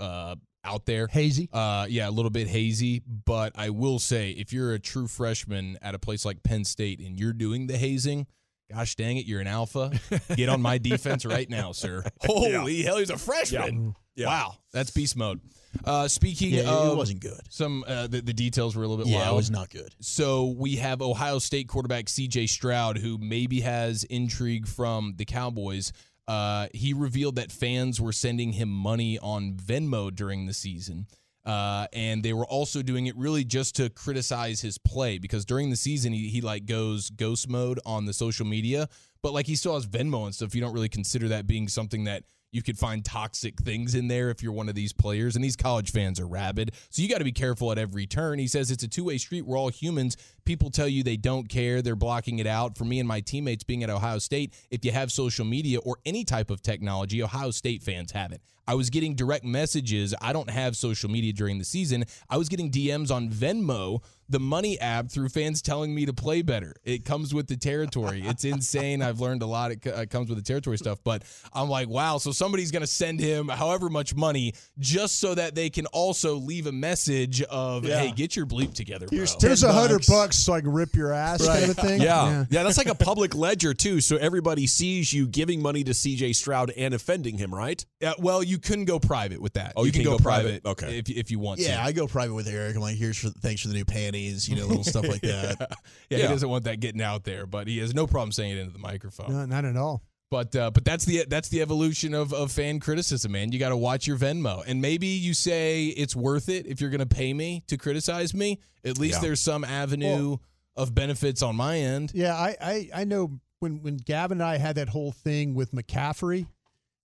uh, 0.00 0.34
out 0.64 0.84
there. 0.84 1.06
Hazy. 1.06 1.48
Uh, 1.52 1.86
yeah, 1.88 2.08
a 2.08 2.10
little 2.10 2.30
bit 2.30 2.48
hazy, 2.48 3.02
but 3.24 3.52
I 3.54 3.70
will 3.70 3.98
say 4.00 4.30
if 4.30 4.52
you're 4.52 4.72
a 4.74 4.80
true 4.80 5.06
freshman 5.06 5.78
at 5.80 5.94
a 5.94 5.98
place 5.98 6.24
like 6.24 6.42
Penn 6.42 6.64
State 6.64 6.98
and 6.98 7.18
you're 7.18 7.32
doing 7.32 7.68
the 7.68 7.76
hazing, 7.78 8.26
gosh 8.70 8.96
dang 8.96 9.16
it, 9.16 9.26
you're 9.26 9.40
an 9.40 9.46
alpha. 9.46 9.92
Get 10.34 10.48
on 10.48 10.60
my 10.60 10.78
defense 10.78 11.24
right 11.24 11.48
now, 11.48 11.70
sir. 11.72 12.02
Holy 12.24 12.82
hell, 12.82 12.98
he's 12.98 13.10
a 13.10 13.16
freshman. 13.16 13.94
Yeah. 14.16 14.26
Wow, 14.26 14.54
that's 14.72 14.90
beast 14.90 15.16
mode. 15.16 15.40
Uh, 15.84 16.08
speaking 16.08 16.50
Yeah, 16.50 16.62
of 16.68 16.92
it 16.92 16.96
wasn't 16.96 17.20
good. 17.20 17.40
some, 17.48 17.84
uh, 17.86 18.06
the, 18.06 18.20
the 18.20 18.32
details 18.32 18.74
were 18.76 18.82
a 18.82 18.88
little 18.88 19.04
bit 19.04 19.12
Yeah, 19.12 19.20
wild. 19.20 19.34
it 19.34 19.36
was 19.36 19.50
not 19.50 19.70
good. 19.70 19.94
So 20.00 20.54
we 20.58 20.76
have 20.76 21.00
Ohio 21.02 21.38
State 21.38 21.68
quarterback 21.68 22.08
C.J. 22.08 22.46
Stroud, 22.48 22.98
who 22.98 23.18
maybe 23.18 23.60
has 23.60 24.04
intrigue 24.04 24.66
from 24.66 25.14
the 25.16 25.24
Cowboys. 25.24 25.92
Uh, 26.26 26.66
he 26.74 26.92
revealed 26.92 27.36
that 27.36 27.52
fans 27.52 28.00
were 28.00 28.12
sending 28.12 28.52
him 28.52 28.68
money 28.68 29.18
on 29.20 29.52
Venmo 29.54 30.12
during 30.14 30.46
the 30.46 30.54
season. 30.54 31.06
Uh, 31.44 31.86
and 31.92 32.24
they 32.24 32.32
were 32.32 32.46
also 32.46 32.82
doing 32.82 33.06
it 33.06 33.16
really 33.16 33.44
just 33.44 33.76
to 33.76 33.88
criticize 33.90 34.60
his 34.60 34.78
play 34.78 35.16
because 35.18 35.44
during 35.44 35.70
the 35.70 35.76
season 35.76 36.12
he, 36.12 36.28
he 36.28 36.40
like 36.40 36.66
goes 36.66 37.08
ghost 37.10 37.48
mode 37.48 37.78
on 37.86 38.04
the 38.04 38.12
social 38.12 38.44
media, 38.44 38.88
but 39.22 39.32
like 39.32 39.46
he 39.46 39.54
still 39.54 39.74
has 39.74 39.86
Venmo 39.86 40.24
and 40.24 40.34
stuff. 40.34 40.56
You 40.56 40.60
don't 40.60 40.72
really 40.72 40.88
consider 40.88 41.28
that 41.28 41.46
being 41.46 41.68
something 41.68 42.02
that 42.04 42.24
You 42.56 42.62
could 42.62 42.78
find 42.78 43.04
toxic 43.04 43.60
things 43.60 43.94
in 43.94 44.08
there 44.08 44.30
if 44.30 44.42
you're 44.42 44.50
one 44.50 44.70
of 44.70 44.74
these 44.74 44.94
players, 44.94 45.36
and 45.36 45.44
these 45.44 45.56
college 45.56 45.92
fans 45.92 46.18
are 46.18 46.26
rabid. 46.26 46.72
So 46.88 47.02
you 47.02 47.08
got 47.10 47.18
to 47.18 47.24
be 47.24 47.30
careful 47.30 47.70
at 47.70 47.76
every 47.76 48.06
turn. 48.06 48.38
He 48.38 48.48
says 48.48 48.70
it's 48.70 48.82
a 48.82 48.88
two 48.88 49.04
way 49.04 49.18
street. 49.18 49.42
We're 49.42 49.58
all 49.58 49.68
humans. 49.68 50.16
People 50.46 50.70
tell 50.70 50.88
you 50.88 51.02
they 51.02 51.18
don't 51.18 51.50
care, 51.50 51.82
they're 51.82 51.94
blocking 51.94 52.38
it 52.38 52.46
out. 52.46 52.78
For 52.78 52.86
me 52.86 52.98
and 52.98 53.06
my 53.06 53.20
teammates 53.20 53.62
being 53.62 53.82
at 53.82 53.90
Ohio 53.90 54.18
State, 54.18 54.54
if 54.70 54.86
you 54.86 54.92
have 54.92 55.12
social 55.12 55.44
media 55.44 55.80
or 55.80 55.98
any 56.06 56.24
type 56.24 56.50
of 56.50 56.62
technology, 56.62 57.22
Ohio 57.22 57.50
State 57.50 57.82
fans 57.82 58.12
have 58.12 58.32
it. 58.32 58.40
I 58.66 58.74
was 58.74 58.88
getting 58.88 59.14
direct 59.14 59.44
messages. 59.44 60.14
I 60.22 60.32
don't 60.32 60.48
have 60.48 60.76
social 60.76 61.10
media 61.10 61.34
during 61.34 61.58
the 61.58 61.64
season. 61.64 62.04
I 62.30 62.38
was 62.38 62.48
getting 62.48 62.70
DMs 62.70 63.10
on 63.12 63.28
Venmo, 63.28 64.02
the 64.28 64.40
money 64.40 64.78
app, 64.80 65.10
through 65.10 65.28
fans 65.28 65.62
telling 65.62 65.94
me 65.94 66.06
to 66.06 66.12
play 66.12 66.42
better. 66.42 66.74
It 66.84 67.04
comes 67.04 67.32
with 67.34 67.46
the 67.46 67.56
territory. 67.56 68.22
It's 68.24 68.44
insane. 68.44 69.02
I've 69.02 69.20
learned 69.20 69.42
a 69.42 69.46
lot. 69.46 69.70
It 69.70 69.82
co- 69.82 69.90
it 70.00 70.10
comes 70.10 70.28
with 70.28 70.38
the 70.38 70.44
territory 70.44 70.78
stuff. 70.78 70.98
But 71.04 71.22
I'm 71.52 71.68
like, 71.68 71.88
wow. 71.88 72.18
So 72.18 72.32
somebody's 72.32 72.70
going 72.70 72.82
to 72.82 72.86
send 72.86 73.20
him 73.20 73.48
however 73.48 73.88
much 73.88 74.14
money 74.14 74.54
just 74.78 75.18
so 75.20 75.34
that 75.34 75.54
they 75.54 75.70
can 75.70 75.86
also 75.86 76.34
leave 76.36 76.66
a 76.66 76.72
message 76.72 77.42
of, 77.42 77.84
hey, 77.84 78.12
get 78.14 78.36
your 78.36 78.46
bleep 78.46 78.74
together, 78.74 79.06
bro. 79.06 79.16
Here's 79.16 79.36
Here's 79.42 79.62
a 79.62 79.72
hundred 79.72 79.98
bucks. 79.98 80.08
bucks 80.08 80.38
so 80.38 80.52
I 80.54 80.60
can 80.60 80.72
rip 80.72 80.94
your 80.94 81.12
ass, 81.12 81.46
kind 81.46 81.70
of 81.70 81.76
thing. 81.76 82.00
Yeah. 82.02 82.44
yeah. 82.50 82.62
that's 82.62 82.78
like 82.78 82.88
a 82.88 82.94
public 82.94 83.34
ledger 83.34 83.74
too. 83.74 84.00
So 84.00 84.16
everybody 84.16 84.66
sees 84.66 85.12
you 85.12 85.26
giving 85.28 85.62
money 85.62 85.84
to 85.84 85.92
CJ 85.92 86.34
Stroud 86.34 86.70
and 86.76 86.94
offending 86.94 87.38
him, 87.38 87.54
right? 87.54 87.84
Yeah, 88.00 88.14
well, 88.18 88.42
you 88.42 88.58
couldn't 88.58 88.86
go 88.86 88.98
private 88.98 89.40
with 89.40 89.54
that. 89.54 89.72
Oh, 89.76 89.84
you 89.84 89.92
can 89.92 90.02
can 90.02 90.10
go, 90.12 90.18
go 90.18 90.22
private, 90.22 90.62
private? 90.62 90.82
Okay. 90.84 90.98
if 90.98 91.08
if 91.08 91.30
you 91.30 91.38
want 91.38 91.60
Yeah, 91.60 91.76
to. 91.76 91.82
I 91.82 91.92
go 91.92 92.06
private 92.06 92.34
with 92.34 92.48
Eric. 92.48 92.74
I'm 92.76 92.82
like, 92.82 92.96
here's 92.96 93.16
for 93.18 93.28
thanks 93.30 93.62
for 93.62 93.68
the 93.68 93.74
new 93.74 93.84
panties, 94.16 94.48
you 94.48 94.56
know, 94.56 94.66
little 94.66 94.84
stuff 94.84 95.06
like 95.06 95.20
that. 95.22 95.56
yeah, 95.60 95.66
Yeah. 96.10 96.16
he 96.18 96.28
doesn't 96.28 96.48
want 96.48 96.64
that 96.64 96.80
getting 96.80 97.02
out 97.02 97.24
there, 97.24 97.46
but 97.46 97.66
he 97.68 97.78
has 97.78 97.94
no 97.94 98.06
problem 98.06 98.32
saying 98.32 98.52
it 98.56 98.58
into 98.58 98.72
the 98.72 98.78
microphone. 98.78 99.32
No, 99.32 99.44
not 99.46 99.64
at 99.64 99.76
all. 99.76 100.02
But 100.28 100.56
uh, 100.56 100.72
but 100.72 100.84
that's 100.84 101.04
the 101.04 101.24
that's 101.28 101.48
the 101.50 101.62
evolution 101.62 102.12
of, 102.12 102.32
of 102.34 102.50
fan 102.50 102.80
criticism, 102.80 103.30
man. 103.32 103.52
You 103.52 103.60
got 103.60 103.68
to 103.68 103.76
watch 103.76 104.08
your 104.08 104.16
Venmo, 104.16 104.60
and 104.66 104.82
maybe 104.82 105.06
you 105.06 105.34
say 105.34 105.86
it's 105.86 106.16
worth 106.16 106.48
it 106.48 106.66
if 106.66 106.80
you're 106.80 106.90
going 106.90 106.98
to 106.98 107.06
pay 107.06 107.32
me 107.32 107.62
to 107.68 107.76
criticize 107.76 108.34
me. 108.34 108.58
At 108.84 108.98
least 108.98 109.16
Yeah. 109.18 109.28
there's 109.28 109.40
some 109.40 109.62
avenue 109.62 110.38
of 110.74 110.94
benefits 110.94 111.42
on 111.42 111.54
my 111.54 111.78
end. 111.78 112.10
Yeah, 112.12 112.34
I, 112.34 112.56
I, 112.60 112.90
I 112.94 113.04
know 113.04 113.38
when, 113.60 113.82
when 113.82 113.96
Gavin 113.98 114.40
and 114.40 114.48
I 114.48 114.58
had 114.58 114.76
that 114.76 114.88
whole 114.88 115.12
thing 115.12 115.54
with 115.54 115.70
McCaffrey, 115.72 116.46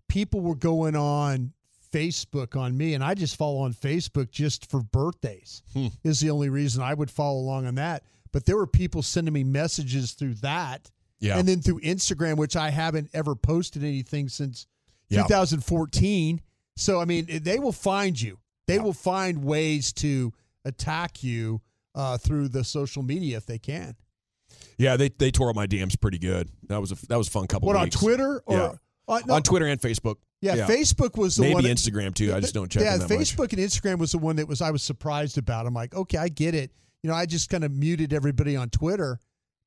people 0.09 0.41
were 0.41 0.55
going 0.55 0.95
on 0.95 1.53
Facebook 1.91 2.55
on 2.59 2.77
me, 2.77 2.93
and 2.93 3.03
I 3.03 3.13
just 3.13 3.35
follow 3.35 3.59
on 3.59 3.73
Facebook 3.73 4.31
just 4.31 4.69
for 4.69 4.81
birthdays. 4.81 5.61
Is 6.03 6.19
the 6.19 6.29
only 6.29 6.49
reason 6.49 6.81
I 6.81 6.93
would 6.93 7.11
follow 7.11 7.39
along 7.39 7.65
on 7.67 7.75
that. 7.75 8.03
But 8.31 8.45
there 8.45 8.55
were 8.57 8.67
people 8.67 9.01
sending 9.01 9.33
me 9.33 9.43
messages 9.43 10.13
through 10.13 10.35
that, 10.35 10.89
Yeah. 11.19 11.37
and 11.37 11.47
then 11.47 11.61
through 11.61 11.81
Instagram, 11.81 12.37
which 12.37 12.55
I 12.55 12.69
haven't 12.69 13.09
ever 13.13 13.35
posted 13.35 13.83
anything 13.83 14.29
since 14.29 14.67
Yeah. 15.09 15.23
2014. 15.23 16.41
So 16.77 16.99
I 17.01 17.05
mean, 17.05 17.27
they 17.43 17.59
will 17.59 17.73
find 17.73 18.19
you. 18.19 18.39
They 18.67 18.79
will 18.79 18.93
find 18.93 19.43
ways 19.43 19.91
to 19.93 20.31
attack 20.63 21.23
you 21.23 21.61
uh, 21.93 22.17
through 22.17 22.47
the 22.47 22.63
social 22.63 23.03
media 23.03 23.35
if 23.37 23.45
they 23.45 23.59
can. 23.59 23.95
Yeah, 24.77 24.95
they, 24.97 25.09
they 25.09 25.29
tore 25.31 25.49
up 25.49 25.55
my 25.55 25.67
DMs 25.67 25.99
pretty 25.99 26.19
good. 26.19 26.49
That 26.69 26.79
was 26.79 26.91
a 26.91 26.95
that 27.07 27.17
was 27.17 27.27
a 27.27 27.31
fun 27.31 27.47
couple. 27.47 27.67
What 27.67 27.75
on. 27.75 27.89
Twitter 27.89 28.41
or 28.45 28.57
Yeah. 28.57 28.71
uh, 29.07 29.19
no, 29.25 29.33
on 29.35 29.43
Twitter 29.43 29.65
and 29.67 29.79
Facebook. 29.81 30.15
Yeah, 30.41 30.67
Facebook 30.67 31.17
was 31.17 31.35
the 31.35 31.43
maybe 31.43 31.53
one. 31.53 31.63
Maybe 31.63 31.75
Instagram 31.75 32.13
too. 32.13 32.33
I 32.33 32.39
just 32.39 32.53
don't 32.53 32.69
check 32.69 32.83
Yeah, 32.83 32.97
them 32.97 33.07
that 33.07 33.19
much. 33.19 33.37
Facebook 33.37 33.53
and 33.53 33.61
Instagram 33.61 33.99
was 33.99 34.11
the 34.11 34.17
one 34.17 34.37
that 34.37 34.47
was 34.47 34.61
I 34.61 34.71
was 34.71 34.81
surprised 34.81 35.37
about. 35.37 35.67
I'm 35.67 35.73
like, 35.73 35.93
okay, 35.93 36.17
I 36.17 36.29
get 36.29 36.55
it. 36.55 36.71
You 37.03 37.09
know, 37.09 37.15
I 37.15 37.25
just 37.25 37.49
kind 37.49 37.63
of 37.63 37.71
muted 37.71 38.11
everybody 38.11 38.55
on 38.55 38.69
Twitter, 38.69 39.19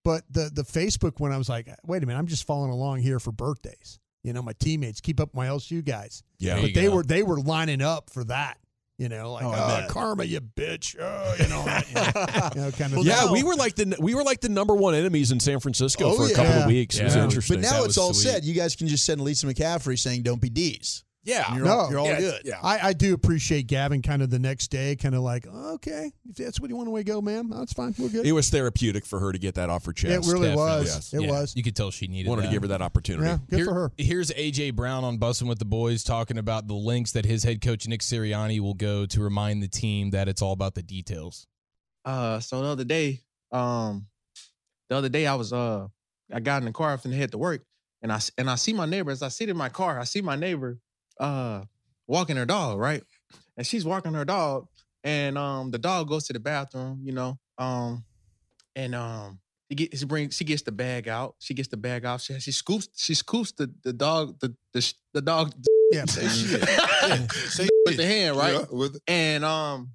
but 0.04 0.22
the 0.30 0.50
the 0.52 0.62
Facebook 0.62 1.20
one, 1.20 1.32
I 1.32 1.38
was 1.38 1.48
like, 1.48 1.68
wait 1.84 2.02
a 2.02 2.06
minute, 2.06 2.18
I'm 2.18 2.26
just 2.26 2.46
following 2.46 2.70
along 2.70 3.00
here 3.00 3.20
for 3.20 3.32
birthdays. 3.32 3.98
You 4.24 4.32
know, 4.32 4.42
my 4.42 4.54
teammates 4.58 5.00
keep 5.00 5.20
up 5.20 5.34
my 5.34 5.46
LSU 5.46 5.84
guys. 5.84 6.22
Yeah. 6.38 6.60
But 6.60 6.74
they 6.74 6.84
go. 6.84 6.96
were 6.96 7.02
they 7.02 7.22
were 7.22 7.38
lining 7.38 7.80
up 7.82 8.10
for 8.10 8.24
that. 8.24 8.58
You 8.96 9.08
know, 9.08 9.32
like 9.32 9.44
Oh, 9.44 9.50
I 9.50 9.86
oh, 9.88 9.92
karma, 9.92 10.22
you 10.22 10.40
bitch. 10.40 10.94
Oh, 11.00 11.34
you 11.40 11.48
know, 11.48 11.64
you 11.88 11.94
know, 11.94 12.50
you 12.54 12.60
know, 12.60 12.70
kind 12.70 12.92
of. 12.94 13.04
yeah, 13.04 13.24
now- 13.24 13.32
we 13.32 13.42
were 13.48 13.56
like 13.56 13.74
the 13.74 13.96
we 13.98 14.14
were 14.14 14.22
like 14.22 14.40
the 14.40 14.48
number 14.48 14.72
one 14.74 14.94
enemies 14.94 15.32
in 15.32 15.40
San 15.40 15.58
Francisco 15.58 16.10
Oh, 16.10 16.16
for 16.16 16.26
a 16.26 16.28
yeah. 16.28 16.34
couple 16.36 16.52
of 16.52 16.58
Yeah. 16.60 16.66
weeks. 16.68 16.96
It 16.98 17.04
was 17.04 17.16
interesting. 17.16 17.56
But 17.56 17.62
now 17.62 17.80
That 17.80 17.86
it's 17.86 17.98
all 17.98 18.14
sweet. 18.14 18.30
said. 18.30 18.44
You 18.44 18.54
guys 18.54 18.76
can 18.76 18.86
just 18.86 19.04
send 19.04 19.20
Lisa 19.20 19.46
McCaffrey 19.46 19.98
saying, 19.98 20.22
"Don't 20.22 20.40
be 20.40 20.48
D's." 20.48 21.02
Yeah, 21.24 21.54
you're 21.54 21.64
No. 21.64 21.72
all, 21.78 21.90
you're 21.90 21.98
all 21.98 22.06
Yeah, 22.06 22.20
good. 22.20 22.42
yeah. 22.44 22.58
I, 22.62 22.88
I 22.88 22.92
do 22.92 23.14
appreciate 23.14 23.66
Gavin 23.66 24.02
kind 24.02 24.22
of 24.22 24.30
the 24.30 24.38
next 24.38 24.68
day, 24.68 24.94
kind 24.96 25.14
of 25.14 25.22
like, 25.22 25.46
okay, 25.46 26.12
if 26.28 26.36
that's 26.36 26.60
what 26.60 26.70
you 26.70 26.76
want 26.76 26.94
to 26.94 27.04
go, 27.04 27.20
ma'am, 27.20 27.50
that's 27.50 27.72
fine. 27.72 27.94
We're 27.98 28.08
good. 28.10 28.26
it 28.26 28.32
was 28.32 28.50
therapeutic 28.50 29.04
for 29.06 29.18
her 29.20 29.32
to 29.32 29.38
get 29.38 29.54
that 29.56 29.70
off 29.70 29.84
her 29.86 29.92
chest. 29.92 30.28
It 30.28 30.32
really 30.32 30.48
Definitely. 30.48 30.56
was. 30.56 30.86
Yes. 30.94 31.14
It 31.14 31.22
Yeah, 31.22 31.30
was. 31.30 31.56
You 31.56 31.62
could 31.62 31.74
tell 31.76 31.90
she 31.90 32.06
needed 32.06 32.28
Wanted 32.28 32.42
that. 32.42 32.46
to 32.48 32.52
give 32.52 32.62
her 32.62 32.68
that 32.68 32.82
opportunity. 32.82 33.26
Yeah, 33.28 33.38
good 33.48 33.56
Here- 33.56 33.64
for 33.66 33.74
her. 33.74 33.92
Here's 33.96 34.30
AJ 34.30 34.74
Brown 34.76 35.02
on 35.04 35.18
Bussing 35.18 35.48
with 35.48 35.58
the 35.58 35.64
Boys 35.64 36.04
talking 36.04 36.38
about 36.38 36.68
the 36.68 36.74
links 36.74 37.12
that 37.12 37.24
his 37.24 37.42
head 37.44 37.60
coach 37.60 37.88
Nick 37.88 38.00
Sirianni 38.00 38.60
will 38.60 38.74
go 38.74 39.06
to 39.06 39.20
remind 39.20 39.62
the 39.62 39.68
team 39.68 40.10
that 40.10 40.28
it's 40.28 40.42
all 40.42 40.52
about 40.52 40.74
the 40.74 40.82
details. 40.82 41.46
Uh, 42.04 42.38
so 42.40 42.60
the 42.60 42.66
other 42.68 42.84
day, 42.84 43.20
um, 43.50 44.06
the 44.90 44.96
other 44.96 45.08
day 45.08 45.26
I 45.26 45.34
was 45.36 45.52
uh, 45.52 45.88
I 46.32 46.40
got 46.40 46.58
in 46.62 46.66
the 46.66 46.72
car 46.72 46.98
and 47.02 47.14
head 47.14 47.30
to 47.32 47.38
work, 47.38 47.64
and 48.02 48.12
I 48.12 48.16
s- 48.16 48.30
and 48.36 48.50
I 48.50 48.56
see 48.56 48.72
my 48.74 48.84
neighbor 48.86 49.10
as 49.10 49.22
I 49.22 49.28
sit 49.28 49.48
in 49.48 49.56
my 49.56 49.68
car. 49.70 49.98
I 49.98 50.04
see 50.04 50.20
my 50.20 50.36
neighbor, 50.36 50.78
uh, 51.20 51.62
walking 52.06 52.36
her 52.36 52.46
dog, 52.46 52.78
right, 52.78 53.02
and 53.56 53.66
she's 53.66 53.84
walking 53.84 54.14
her 54.14 54.24
dog, 54.24 54.66
and 55.02 55.36
um, 55.38 55.70
the 55.70 55.78
dog 55.78 56.08
goes 56.08 56.26
to 56.26 56.32
the 56.32 56.40
bathroom, 56.40 57.00
you 57.02 57.12
know, 57.12 57.38
um, 57.58 58.04
and 58.76 58.94
um, 58.94 59.40
she 59.70 59.74
get 59.74 59.98
she 59.98 60.04
brings 60.04 60.36
she 60.36 60.44
gets 60.44 60.62
the 60.62 60.72
bag 60.72 61.08
out. 61.08 61.34
She 61.38 61.54
gets 61.54 61.68
the 61.68 61.76
bag 61.76 62.04
out. 62.04 62.20
She 62.20 62.38
she 62.40 62.52
scoops 62.52 62.88
she 62.96 63.14
scoops 63.14 63.52
the 63.52 63.72
the 63.82 63.92
dog 63.92 64.38
the 64.40 64.54
the 64.72 64.92
the 65.12 65.22
dog 65.22 65.52
Yeah. 65.92 66.04
say 66.06 66.26
shit 66.26 67.70
with 67.86 67.96
the 67.98 68.06
hand, 68.06 68.36
right? 68.36 68.72
With 68.72 68.98
and 69.06 69.44
um 69.44 69.92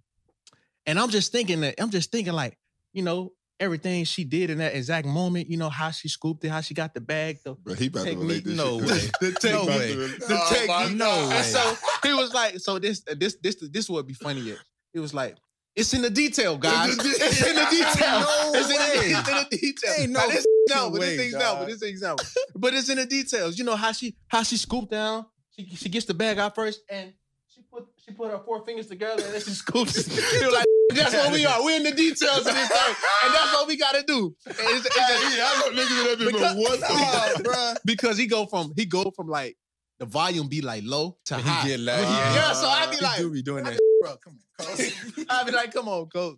and 0.89 0.99
i'm 0.99 1.09
just 1.09 1.31
thinking 1.31 1.61
that 1.61 1.75
i'm 1.79 1.91
just 1.91 2.11
thinking 2.11 2.33
like 2.33 2.57
you 2.93 3.03
know 3.03 3.31
everything 3.59 4.03
she 4.05 4.23
did 4.23 4.49
in 4.49 4.57
that 4.59 4.73
exact 4.75 5.05
moment 5.07 5.49
you 5.49 5.57
know 5.57 5.69
how 5.69 5.91
she 5.91 6.07
scooped 6.07 6.43
it 6.45 6.49
how 6.49 6.61
she 6.61 6.73
got 6.73 6.93
the 6.93 7.01
bag 7.01 7.37
the 7.43 7.53
Bro, 7.55 7.73
he 7.75 7.87
about 7.87 8.05
to 8.05 8.15
relate 8.17 8.45
this 8.45 8.55
no 8.57 8.79
shit. 8.79 8.89
way 8.89 8.97
The 9.41 9.49
no 9.51 9.65
way 9.65 9.95
The 9.95 10.07
the 10.27 10.39
Oh, 10.39 10.65
my 10.67 10.83
technique 10.83 10.97
no 10.97 11.05
God. 11.05 11.29
way 11.29 11.41
so 11.43 11.75
he 12.03 12.13
was 12.13 12.33
like 12.33 12.59
so 12.59 12.79
this 12.79 13.03
uh, 13.09 13.15
this 13.19 13.35
this 13.43 13.55
this 13.71 13.89
would 13.89 14.07
be 14.07 14.13
funny 14.13 14.41
yet 14.41 14.57
it 14.93 14.99
was 14.99 15.13
like 15.13 15.35
it's 15.75 15.93
in 15.93 16.01
the 16.01 16.09
detail, 16.09 16.57
guys. 16.57 16.89
It's 16.97 17.05
in 17.05 17.05
the- 17.11 17.25
It's 17.25 17.47
in 17.47 17.55
the 17.55 17.67
detail. 17.69 18.19
No 18.19 18.51
it's, 18.55 18.69
in 18.69 18.75
the, 18.75 19.17
it's 19.19 19.29
in 19.29 19.35
the 19.35 19.47
detail. 19.57 19.93
Ain't 19.99 20.11
Now, 20.11 20.19
no 20.25 20.29
this 20.29 20.45
no, 20.67 20.89
but 20.89 20.99
way, 20.99 21.15
this 21.15 21.25
example, 21.27 21.55
dog. 21.59 21.67
this 21.69 21.81
example. 21.83 22.25
But 22.55 22.73
it's 22.73 22.89
in 22.89 22.97
the 22.97 23.05
details. 23.05 23.57
You 23.57 23.63
know 23.63 23.75
how 23.77 23.91
she 23.93 24.17
how 24.27 24.43
she 24.43 24.57
scooped 24.57 24.91
down. 24.91 25.25
She 25.55 25.65
she 25.75 25.87
gets 25.87 26.05
the 26.05 26.13
bag 26.15 26.37
out 26.39 26.55
first, 26.55 26.81
and 26.89 27.13
she 27.47 27.61
put 27.61 27.85
she 28.03 28.11
put 28.11 28.31
her 28.31 28.39
four 28.39 28.65
fingers 28.65 28.87
together, 28.87 29.23
and 29.23 29.33
then 29.33 29.41
she 29.41 29.51
scoops. 29.51 29.95
You're 30.41 30.51
like, 30.51 30.65
that's 30.89 31.13
what 31.13 31.31
we 31.31 31.45
are. 31.45 31.63
We're 31.63 31.77
in 31.77 31.83
the 31.83 31.91
details 31.91 32.39
of 32.39 32.45
this 32.45 32.67
thing, 32.67 32.95
and 33.23 33.33
that's 33.33 33.53
what 33.53 33.67
we 33.67 33.77
got 33.77 33.93
to 33.95 34.03
do. 34.03 34.35
And 34.45 34.55
It's, 34.59 34.85
it's 34.85 34.95
Hey, 34.97 35.37
yeah, 35.37 35.45
I 35.47 35.59
know 35.59 35.81
niggas 35.81 36.13
in 36.13 36.19
that 36.19 36.31
because, 36.31 36.55
what 36.55 36.79
the- 36.79 37.43
bruh, 37.49 37.77
because 37.85 38.17
he 38.17 38.27
go 38.27 38.45
from 38.45 38.73
he 38.75 38.85
go 38.85 39.11
from 39.15 39.27
like 39.27 39.57
the 39.99 40.05
volume 40.05 40.47
be 40.47 40.61
like 40.61 40.83
low 40.85 41.17
to 41.25 41.35
He 41.37 41.41
high. 41.41 41.67
get 41.67 41.79
loud. 41.79 41.99
Yeah, 42.01 42.33
Yeah. 42.35 42.53
so 42.53 42.67
I 42.67 42.87
be 42.89 42.97
like, 43.03 43.17
do 43.19 43.31
be 43.31 43.41
doing 43.41 43.63
that. 43.65 43.77
bro, 44.01 44.15
come 44.23 44.37
on, 44.59 44.65
coach. 44.65 45.25
I 45.29 45.43
be 45.43 45.51
like, 45.51 45.73
come 45.73 45.87
on, 45.89 46.07
coach. 46.07 46.37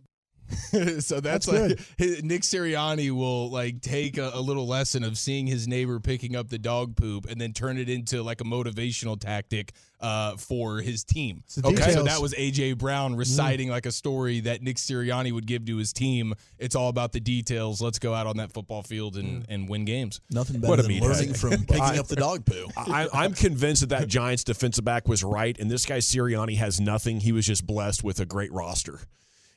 so 1.00 1.20
that's, 1.20 1.46
That's 1.46 1.48
like 1.48 1.80
his, 1.98 2.24
Nick 2.24 2.42
Sirianni 2.44 3.12
will 3.12 3.50
like 3.50 3.82
take 3.82 4.18
a, 4.18 4.32
a 4.34 4.42
little 4.42 4.68
lesson 4.68 5.04
of 5.04 5.18
seeing 5.18 5.48
his 5.48 5.68
neighbor 5.68 6.00
picking 6.00 6.36
up 6.36 6.50
the 6.50 6.60
dog 6.60 6.96
poop 6.96 7.30
and 7.30 7.40
then 7.40 7.54
turn 7.54 7.78
it 7.78 7.90
into 7.90 8.22
like 8.24 8.42
a 8.42 8.44
motivational 8.44 9.20
tactic 9.20 9.74
uh, 10.00 10.36
for 10.36 10.80
his 10.80 11.04
team. 11.04 11.44
the 11.56 11.68
Okay, 11.68 11.92
so 11.92 12.04
that 12.04 12.20
was 12.20 12.34
AJ 12.34 12.78
Brown 12.80 13.16
reciting 13.16 13.70
like 13.70 13.86
a 13.86 13.92
story 13.92 14.40
that 14.42 14.62
Nick 14.64 14.78
Sirianni 14.78 15.32
would 15.32 15.46
give 15.46 15.66
to 15.66 15.78
his 15.78 15.94
team. 15.94 16.34
It's 16.58 16.76
all 16.76 16.90
about 16.90 17.12
the 17.12 17.20
details. 17.20 17.82
Let's 17.82 18.00
go 18.00 18.14
out 18.14 18.26
on 18.26 18.38
that 18.38 18.52
football 18.52 18.82
field 18.82 19.16
and, 19.18 19.46
and 19.48 19.70
win 19.70 19.86
games. 19.86 20.20
Nothing 20.32 20.60
What 20.62 20.78
better 20.78 20.82
a 20.82 20.84
than 20.84 20.92
meathead. 20.94 21.02
learning 21.02 21.34
from 21.36 21.52
picking 21.68 21.82
I- 21.82 21.98
up 22.00 22.08
the 22.08 22.16
dog 22.16 22.46
poo. 22.46 22.68
I, 22.76 23.08
I'm 23.14 23.34
convinced 23.34 23.82
that 23.82 23.90
that 23.90 24.08
Giants 24.08 24.44
defensive 24.44 24.84
back 24.84 25.08
was 25.08 25.24
right, 25.24 25.58
and 25.60 25.70
this 25.70 25.86
guy 25.86 26.00
Sirianni 26.00 26.58
has 26.58 26.80
nothing. 26.82 27.20
He 27.20 27.32
was 27.32 27.46
just 27.46 27.68
blessed 27.68 28.04
with 28.04 28.20
a 28.20 28.26
great 28.26 28.52
roster. 28.52 29.00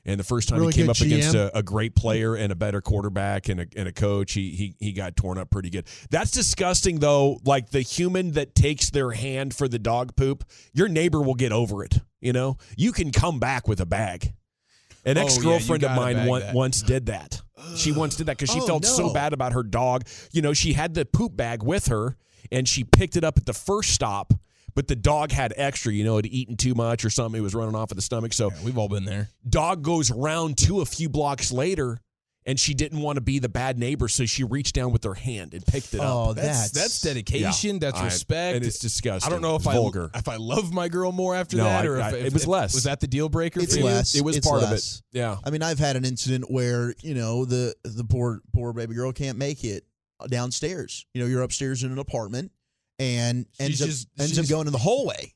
And 0.07 0.21
the 0.21 0.25
first 0.25 0.51
time 0.51 0.59
Really 0.61 0.73
he 0.75 0.83
came 0.83 0.91
up 0.91 1.01
against 1.01 1.35
a, 1.35 1.57
a 1.57 1.63
great 1.63 1.95
player 1.95 2.35
and 2.35 2.53
a 2.53 2.55
better 2.55 2.83
quarterback 2.83 3.49
and 3.49 3.61
a, 3.61 3.67
and 3.75 3.89
a 3.89 3.93
coach, 3.93 4.35
he, 4.35 4.51
he 4.51 4.75
he 4.79 4.93
got 4.93 5.17
torn 5.17 5.39
up 5.39 5.51
pretty 5.51 5.71
good. 5.71 5.87
That's 6.11 6.31
disgusting, 6.31 6.99
though. 6.99 7.41
Like 7.45 7.71
the 7.71 7.81
human 7.81 8.33
that 8.33 8.55
takes 8.55 8.91
their 8.91 9.13
hand 9.13 9.55
for 9.55 9.67
the 9.67 9.79
dog 9.79 10.15
poop, 10.15 10.45
your 10.75 10.89
neighbor 10.89 11.23
will 11.23 11.35
get 11.35 11.53
over 11.53 11.83
it. 11.83 12.01
You 12.21 12.33
know, 12.35 12.59
you 12.77 12.93
can 12.93 13.13
come 13.13 13.39
back 13.39 13.67
with 13.67 13.81
a 13.81 13.87
bag. 13.87 14.35
An 15.07 15.19
Oh, 15.19 15.23
ex 15.23 15.39
girlfriend 15.39 15.85
of 15.85 15.91
gotta 15.91 16.01
mine 16.01 16.27
one, 16.27 16.43
once 16.53 16.83
did 16.83 17.07
that. 17.07 17.41
She 17.77 17.93
once 17.93 18.17
did 18.17 18.27
that 18.27 18.37
because 18.37 18.51
she 18.51 18.61
Oh, 18.61 18.67
felt 18.67 18.85
so 18.85 19.13
bad 19.13 19.33
about 19.33 19.53
her 19.53 19.63
dog. 19.63 20.07
You 20.33 20.43
know, 20.43 20.53
she 20.53 20.75
had 20.75 20.93
the 20.95 21.05
poop 21.07 21.35
bag 21.37 21.63
with 21.63 21.87
her 21.89 22.17
and 22.53 22.69
she 22.69 22.85
picked 22.85 23.17
it 23.17 23.25
up 23.25 23.39
at 23.39 23.47
the 23.47 23.55
first 23.55 23.91
stop, 23.91 24.35
but 24.75 24.89
the 24.89 24.97
dog 24.97 25.33
had 25.33 25.53
extra. 25.57 25.93
You 25.93 26.05
know, 26.05 26.17
had 26.17 26.27
eaten 26.27 26.57
too 26.57 26.75
much 26.75 27.05
or 27.05 27.11
something. 27.11 27.39
It 27.39 27.43
was 27.43 27.55
running 27.55 27.75
off 27.75 27.91
of 27.91 27.97
the 27.97 28.03
stomach. 28.03 28.33
So 28.33 28.51
We've 28.65 28.79
all 28.79 28.89
been 28.89 29.05
there. 29.05 29.29
dog 29.49 29.83
goes 29.83 30.11
round 30.11 30.59
two 30.59 30.81
a 30.81 30.87
few 30.87 31.09
blocks 31.09 31.53
later 31.53 31.99
and 32.47 32.61
she 32.61 32.75
didn't 32.75 33.01
want 33.01 33.17
to 33.17 33.23
be 33.23 33.39
the 33.39 33.49
bad 33.49 33.79
neighbor, 33.79 34.07
so 34.07 34.27
she 34.27 34.45
reached 34.45 34.75
down 34.75 34.93
with 34.93 35.03
her 35.05 35.15
hand 35.15 35.55
and 35.55 35.65
picked 35.65 35.95
it 35.95 36.01
Oh, 36.03 36.29
up. 36.33 36.37
That's 36.37 36.71
that's 36.71 36.73
that's 36.73 37.01
dedication. 37.01 37.77
Yeah. 37.77 37.79
That's 37.81 37.99
I- 38.01 38.05
respect, 38.05 38.57
and 38.57 38.67
it's 38.67 38.79
disgusting. 38.79 39.27
I 39.27 39.35
don't 39.35 39.41
know 39.41 39.55
if 39.57 39.61
It's 39.63 39.69
I 39.69 39.73
vulgar. 39.73 40.11
if 40.15 40.29
I 40.29 40.37
love 40.37 40.71
my 40.71 40.89
girl 40.89 41.11
more 41.11 41.35
after 41.35 41.57
No, 41.57 41.65
that, 41.65 41.85
I- 41.85 41.89
or 41.89 41.97
if, 41.97 42.05
I- 42.05 42.09
if- 42.11 42.27
it 42.27 42.33
was 42.35 42.43
if- 42.43 42.49
less. 42.49 42.75
Was 42.75 42.85
that 42.85 43.01
the 43.01 43.07
deal 43.07 43.31
breaker 43.31 43.61
It's 43.61 43.73
for 43.73 43.79
you? 43.79 43.87
less. 43.87 44.15
It 44.15 44.23
was 44.23 44.37
It's 44.37 44.47
part 44.47 44.63
of 44.63 44.73
it. 44.73 45.03
Yeah. 45.13 45.39
I 45.43 45.49
mean, 45.49 45.63
I've 45.63 45.79
had 45.79 45.97
an 45.97 46.05
incident 46.05 46.51
where 46.51 46.95
you 47.01 47.15
know 47.15 47.47
the 47.47 47.75
the 47.83 48.05
poor 48.05 48.43
poor 48.53 48.75
baby 48.75 48.95
girl 48.95 49.11
can't 49.13 49.39
make 49.39 49.65
it 49.65 49.87
downstairs. 50.29 51.07
You 51.15 51.23
know, 51.23 51.27
you're 51.27 51.43
upstairs 51.43 51.83
in 51.83 51.93
an 51.93 51.99
apartment 51.99 52.53
and 52.99 53.47
ends 53.59 53.79
She's 53.79 53.83
up 53.83 53.89
just- 53.89 54.09
ends 54.19 54.39
up 54.39 54.47
going 54.49 54.67
in 54.67 54.73
the 54.73 54.79
hallway. 54.79 55.34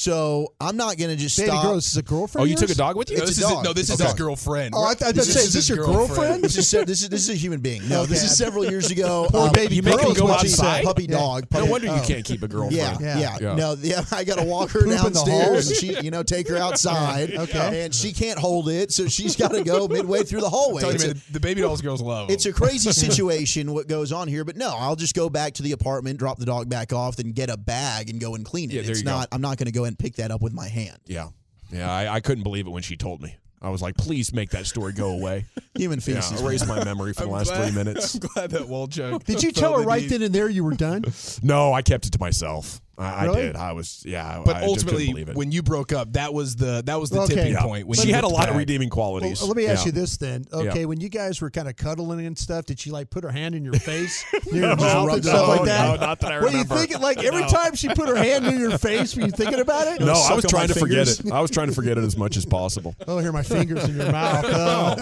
So 0.00 0.54
I'm 0.58 0.78
not 0.78 0.96
going 0.96 1.10
to 1.10 1.16
just 1.16 1.36
Baby 1.36 1.50
stop. 1.50 1.62
girl, 1.62 1.74
this 1.74 1.88
is 1.90 1.96
a 1.98 2.02
girlfriend. 2.02 2.42
Oh, 2.42 2.46
you 2.46 2.54
of 2.54 2.60
took 2.60 2.70
a 2.70 2.74
dog 2.74 2.96
with 2.96 3.10
you? 3.10 3.18
No, 3.18 3.24
It's 3.24 3.36
this 3.36 3.44
a 3.44 3.46
is 3.48 3.52
dog. 3.52 3.64
no, 3.64 3.72
this 3.74 3.90
is 3.90 4.00
Okay. 4.00 4.04
his 4.04 4.14
girlfriend. 4.14 4.74
Oh, 4.74 4.82
I 4.82 4.94
thought- 4.94 5.02
I 5.02 5.06
thought 5.08 5.14
This 5.16 5.26
you 5.26 5.32
said, 5.34 5.40
is 5.42 5.46
is 5.48 5.52
this 5.52 5.68
your 5.68 5.84
girlfriend? 5.84 6.42
This 6.42 6.56
is 6.56 6.70
this 6.70 7.02
is 7.02 7.08
this 7.10 7.22
is 7.24 7.28
a 7.28 7.34
human 7.34 7.60
being. 7.60 7.86
No, 7.86 8.06
this 8.06 8.22
is 8.22 8.34
several 8.34 8.64
years 8.64 8.90
ago. 8.90 9.26
Poor 9.30 9.48
Um, 9.48 9.52
baby 9.52 9.74
you 9.74 9.82
make 9.82 9.96
girl 9.96 10.06
him 10.06 10.12
is 10.12 10.18
go 10.18 10.24
what 10.24 10.40
she 10.40 10.46
outside? 10.46 10.84
puppy 10.84 11.02
Yeah. 11.04 11.18
dog. 11.18 11.46
No 11.50 11.58
Puppy, 11.58 11.70
wonder 11.70 11.86
you 11.88 11.92
Oh. 11.92 12.06
can't 12.06 12.24
keep 12.24 12.42
a 12.42 12.48
girlfriend. 12.48 12.76
Yeah, 12.76 12.96
Yeah. 12.98 13.18
yeah, 13.18 13.36
Yeah. 13.42 13.54
No, 13.56 13.76
yeah, 13.82 14.02
I 14.12 14.24
got 14.24 14.38
to 14.38 14.44
walk 14.44 14.70
her 14.70 14.80
Poop 14.84 14.88
the 14.88 14.96
downstairs 14.96 15.48
halls? 15.48 15.66
and 15.68 15.76
she, 15.76 16.00
you 16.02 16.10
know, 16.10 16.22
take 16.22 16.48
her 16.48 16.56
outside. 16.66 17.34
Okay. 17.34 17.82
And 17.84 17.94
she 17.94 18.14
can't 18.14 18.38
hold 18.38 18.70
it, 18.70 18.92
so 18.92 19.06
she's 19.06 19.36
got 19.36 19.52
to 19.52 19.62
go 19.62 19.86
midway 19.86 20.22
through 20.24 20.40
the 20.40 20.48
hallway. 20.48 20.80
Tell 20.80 20.92
you, 20.92 20.94
It's 20.94 21.04
a- 21.28 21.32
the 21.32 21.40
baby 21.40 21.60
dolls 21.60 21.82
girls 21.82 22.00
love. 22.00 22.30
it's 22.30 22.46
a 22.46 22.54
crazy 22.54 22.90
situation 22.92 23.74
what 23.74 23.86
goes 23.86 24.12
on 24.12 24.28
here, 24.28 24.44
but 24.44 24.56
no, 24.56 24.74
I'll 24.78 24.96
just 24.96 25.14
go 25.14 25.28
back 25.28 25.52
to 25.54 25.62
the 25.62 25.72
apartment, 25.72 26.18
drop 26.18 26.38
the 26.38 26.46
dog 26.46 26.70
back 26.70 26.94
off, 26.94 27.16
then 27.16 27.32
get 27.32 27.50
a 27.50 27.58
bag 27.58 28.08
and 28.08 28.18
go 28.18 28.34
and 28.34 28.46
clean 28.46 28.70
it. 28.70 28.88
It's 28.88 29.02
not. 29.04 29.28
I'm 29.30 29.42
not 29.42 29.58
going 29.58 29.66
to 29.66 29.72
go 29.72 29.89
and 29.90 29.98
pick 29.98 30.14
that 30.16 30.30
up 30.30 30.40
with 30.40 30.52
my 30.54 30.68
hand. 30.68 30.96
Yeah. 31.06 31.28
Yeah, 31.72 31.90
I, 31.92 32.14
I 32.14 32.20
couldn't 32.20 32.42
believe 32.44 32.66
it 32.66 32.70
when 32.70 32.82
she 32.82 32.96
told 32.96 33.20
me. 33.22 33.36
I 33.62 33.68
was 33.68 33.82
like, 33.82 33.96
please 33.96 34.32
make 34.32 34.50
that 34.50 34.64
story 34.66 34.92
go 34.94 35.10
away. 35.10 35.44
Human 35.76 35.98
Yeah, 35.98 36.14
feces. 36.20 36.40
erase 36.40 36.66
my 36.66 36.82
memory 36.82 37.12
for 37.12 37.24
the 37.24 37.28
last 37.30 37.48
glad- 37.52 37.64
three 37.72 37.76
minutes. 37.76 38.14
I'm 38.14 38.20
glad 38.20 38.50
that 38.52 38.62
Walchuk. 38.62 39.22
Did 39.24 39.42
you 39.42 39.52
tell 39.52 39.76
her 39.78 39.84
right 39.84 40.00
need- 40.02 40.10
then 40.10 40.22
and 40.22 40.34
there 40.34 40.48
you 40.48 40.64
were 40.64 40.74
done? 40.74 41.04
No, 41.42 41.72
I 41.74 41.82
kept 41.82 42.06
it 42.06 42.12
to 42.12 42.18
myself. 42.20 42.80
I, 43.00 43.24
Really? 43.24 43.40
I 43.42 43.46
did. 43.46 43.56
I 43.56 43.72
was, 43.72 44.02
yeah. 44.06 44.42
But 44.44 44.56
I 44.56 44.60
just 44.60 44.68
ultimately, 44.68 45.06
believe 45.08 45.28
it. 45.30 45.36
when 45.36 45.50
you 45.52 45.62
broke 45.62 45.92
up, 45.92 46.12
that 46.12 46.32
was 46.34 46.56
the 46.56 46.82
that 46.86 47.00
was 47.00 47.10
the 47.10 47.20
Okay. 47.22 47.34
tipping 47.34 47.52
Yeah. 47.52 47.62
point. 47.62 47.86
When 47.86 47.98
she 47.98 48.12
had 48.12 48.24
a 48.24 48.26
looked 48.26 48.38
lot 48.38 48.48
of 48.48 48.54
back. 48.54 48.58
redeeming 48.58 48.88
Well, 48.88 48.94
qualities. 48.96 49.42
let 49.42 49.56
me 49.56 49.66
ask 49.66 49.80
Yeah. 49.82 49.86
you 49.86 49.92
this 49.92 50.16
then. 50.16 50.44
Okay, 50.52 50.86
when 50.86 51.00
you 51.00 51.08
guys 51.08 51.40
were 51.40 51.50
kind 51.50 51.68
of 51.68 51.76
cuddling 51.76 52.26
and 52.26 52.36
stuff, 52.38 52.66
did 52.66 52.78
she 52.78 52.90
like 52.90 53.10
put 53.10 53.24
her 53.24 53.30
hand 53.30 53.54
in 53.54 53.64
your 53.64 53.74
face, 53.74 54.24
near 54.52 54.66
your 54.66 54.76
mouth, 54.76 55.06
rubbed 55.06 55.24
and 55.24 55.26
it 55.26 55.28
stuff 55.28 55.48
on. 55.48 55.56
like 55.56 55.64
that? 55.66 56.00
No, 56.00 56.06
not 56.06 56.20
that 56.20 56.32
I 56.32 56.34
remember. 56.36 56.52
Were 56.74 56.80
you 56.80 56.80
thinking 56.86 57.00
like 57.00 57.18
every 57.24 57.44
time 57.46 57.74
she 57.74 57.88
put 57.88 58.08
her 58.08 58.16
hand 58.16 58.46
in 58.46 58.58
your 58.60 58.76
face, 58.78 59.16
were 59.16 59.22
you 59.22 59.30
thinking 59.30 59.60
about 59.60 59.86
it? 59.88 60.00
No, 60.00 60.12
I 60.12 60.34
was 60.34 60.44
trying 60.44 60.68
my 60.68 60.74
to 60.74 60.78
forget 60.80 61.08
it. 61.08 61.32
I 61.32 61.40
was 61.40 61.50
trying 61.50 61.68
to 61.68 61.74
forget 61.74 61.96
it 61.98 62.04
as 62.04 62.16
much 62.16 62.36
as 62.36 62.44
possible. 62.46 62.94
Oh, 63.08 63.18
here 63.18 63.32
my 63.32 63.42
fingers 63.42 63.82
in 63.88 63.96
your 63.96 64.12
mouth. 64.12 64.44
Oh. 64.46 64.94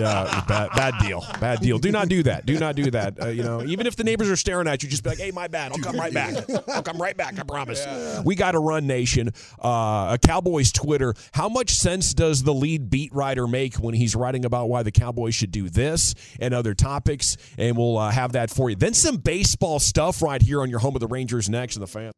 Yeah, 0.00 0.44
bad, 0.48 0.70
bad 0.74 0.94
deal. 1.02 1.24
Bad 1.40 1.60
deal. 1.60 1.78
Do 1.78 1.90
not 1.90 2.08
do 2.08 2.22
that. 2.22 2.46
Do 2.46 2.58
not 2.58 2.74
do 2.74 2.90
that. 2.92 3.20
Uh, 3.22 3.26
you 3.28 3.42
know, 3.42 3.62
even 3.64 3.86
if 3.86 3.96
the 3.96 4.04
neighbors 4.04 4.30
are 4.30 4.36
staring 4.36 4.66
at 4.66 4.82
you, 4.82 4.88
just 4.88 5.02
be 5.02 5.10
like, 5.10 5.18
"Hey, 5.18 5.30
my 5.30 5.46
bad. 5.48 5.72
I'll 5.72 5.78
come 5.78 5.96
right 5.96 6.12
back. 6.12 6.34
I'll 6.68 6.82
come 6.82 6.96
right 7.00 7.16
back. 7.16 7.34
I 7.40 7.44
promise." 7.44 7.86
We 8.24 8.34
got 8.34 8.52
to 8.52 8.58
run, 8.58 8.86
nation. 8.86 9.30
Uh, 9.62 10.14
a 10.14 10.18
Cowboys 10.22 10.72
Twitter. 10.72 11.14
How 11.32 11.48
much 11.48 11.70
sense 11.70 12.12
does 12.14 12.42
the 12.42 12.54
lead 12.54 12.90
beat 12.90 13.14
writer 13.14 13.46
make 13.46 13.76
when 13.76 13.94
he's 13.94 14.14
writing 14.14 14.44
about 14.44 14.68
why 14.68 14.82
the 14.82 14.92
Cowboys 14.92 15.34
should 15.34 15.50
do 15.50 15.68
this 15.68 16.14
and 16.38 16.54
other 16.54 16.74
topics? 16.74 17.36
And 17.58 17.76
we'll 17.76 17.98
uh, 17.98 18.10
have 18.10 18.32
that 18.32 18.50
for 18.50 18.70
you. 18.70 18.76
Then 18.76 18.94
some 18.94 19.16
baseball 19.16 19.78
stuff 19.78 20.22
right 20.22 20.40
here 20.42 20.60
on 20.62 20.70
your 20.70 20.80
home 20.80 20.94
of 20.96 21.00
the 21.00 21.06
Rangers 21.06 21.48
next 21.48 21.76
and 21.76 21.82
the 21.82 21.86
fan. 21.86 22.12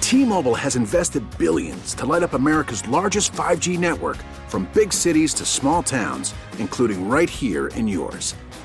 T-Mobile 0.00 0.54
has 0.54 0.76
invested 0.76 1.24
billions 1.38 1.94
to 1.94 2.06
light 2.06 2.22
up 2.22 2.34
America's 2.34 2.86
largest 2.88 3.32
5G 3.32 3.78
network 3.78 4.18
from 4.48 4.68
big 4.74 4.92
cities 4.92 5.34
to 5.34 5.44
small 5.44 5.82
towns, 5.82 6.34
including 6.58 7.08
right 7.08 7.28
here 7.28 7.68
in 7.68 7.88
yours. 7.88 8.34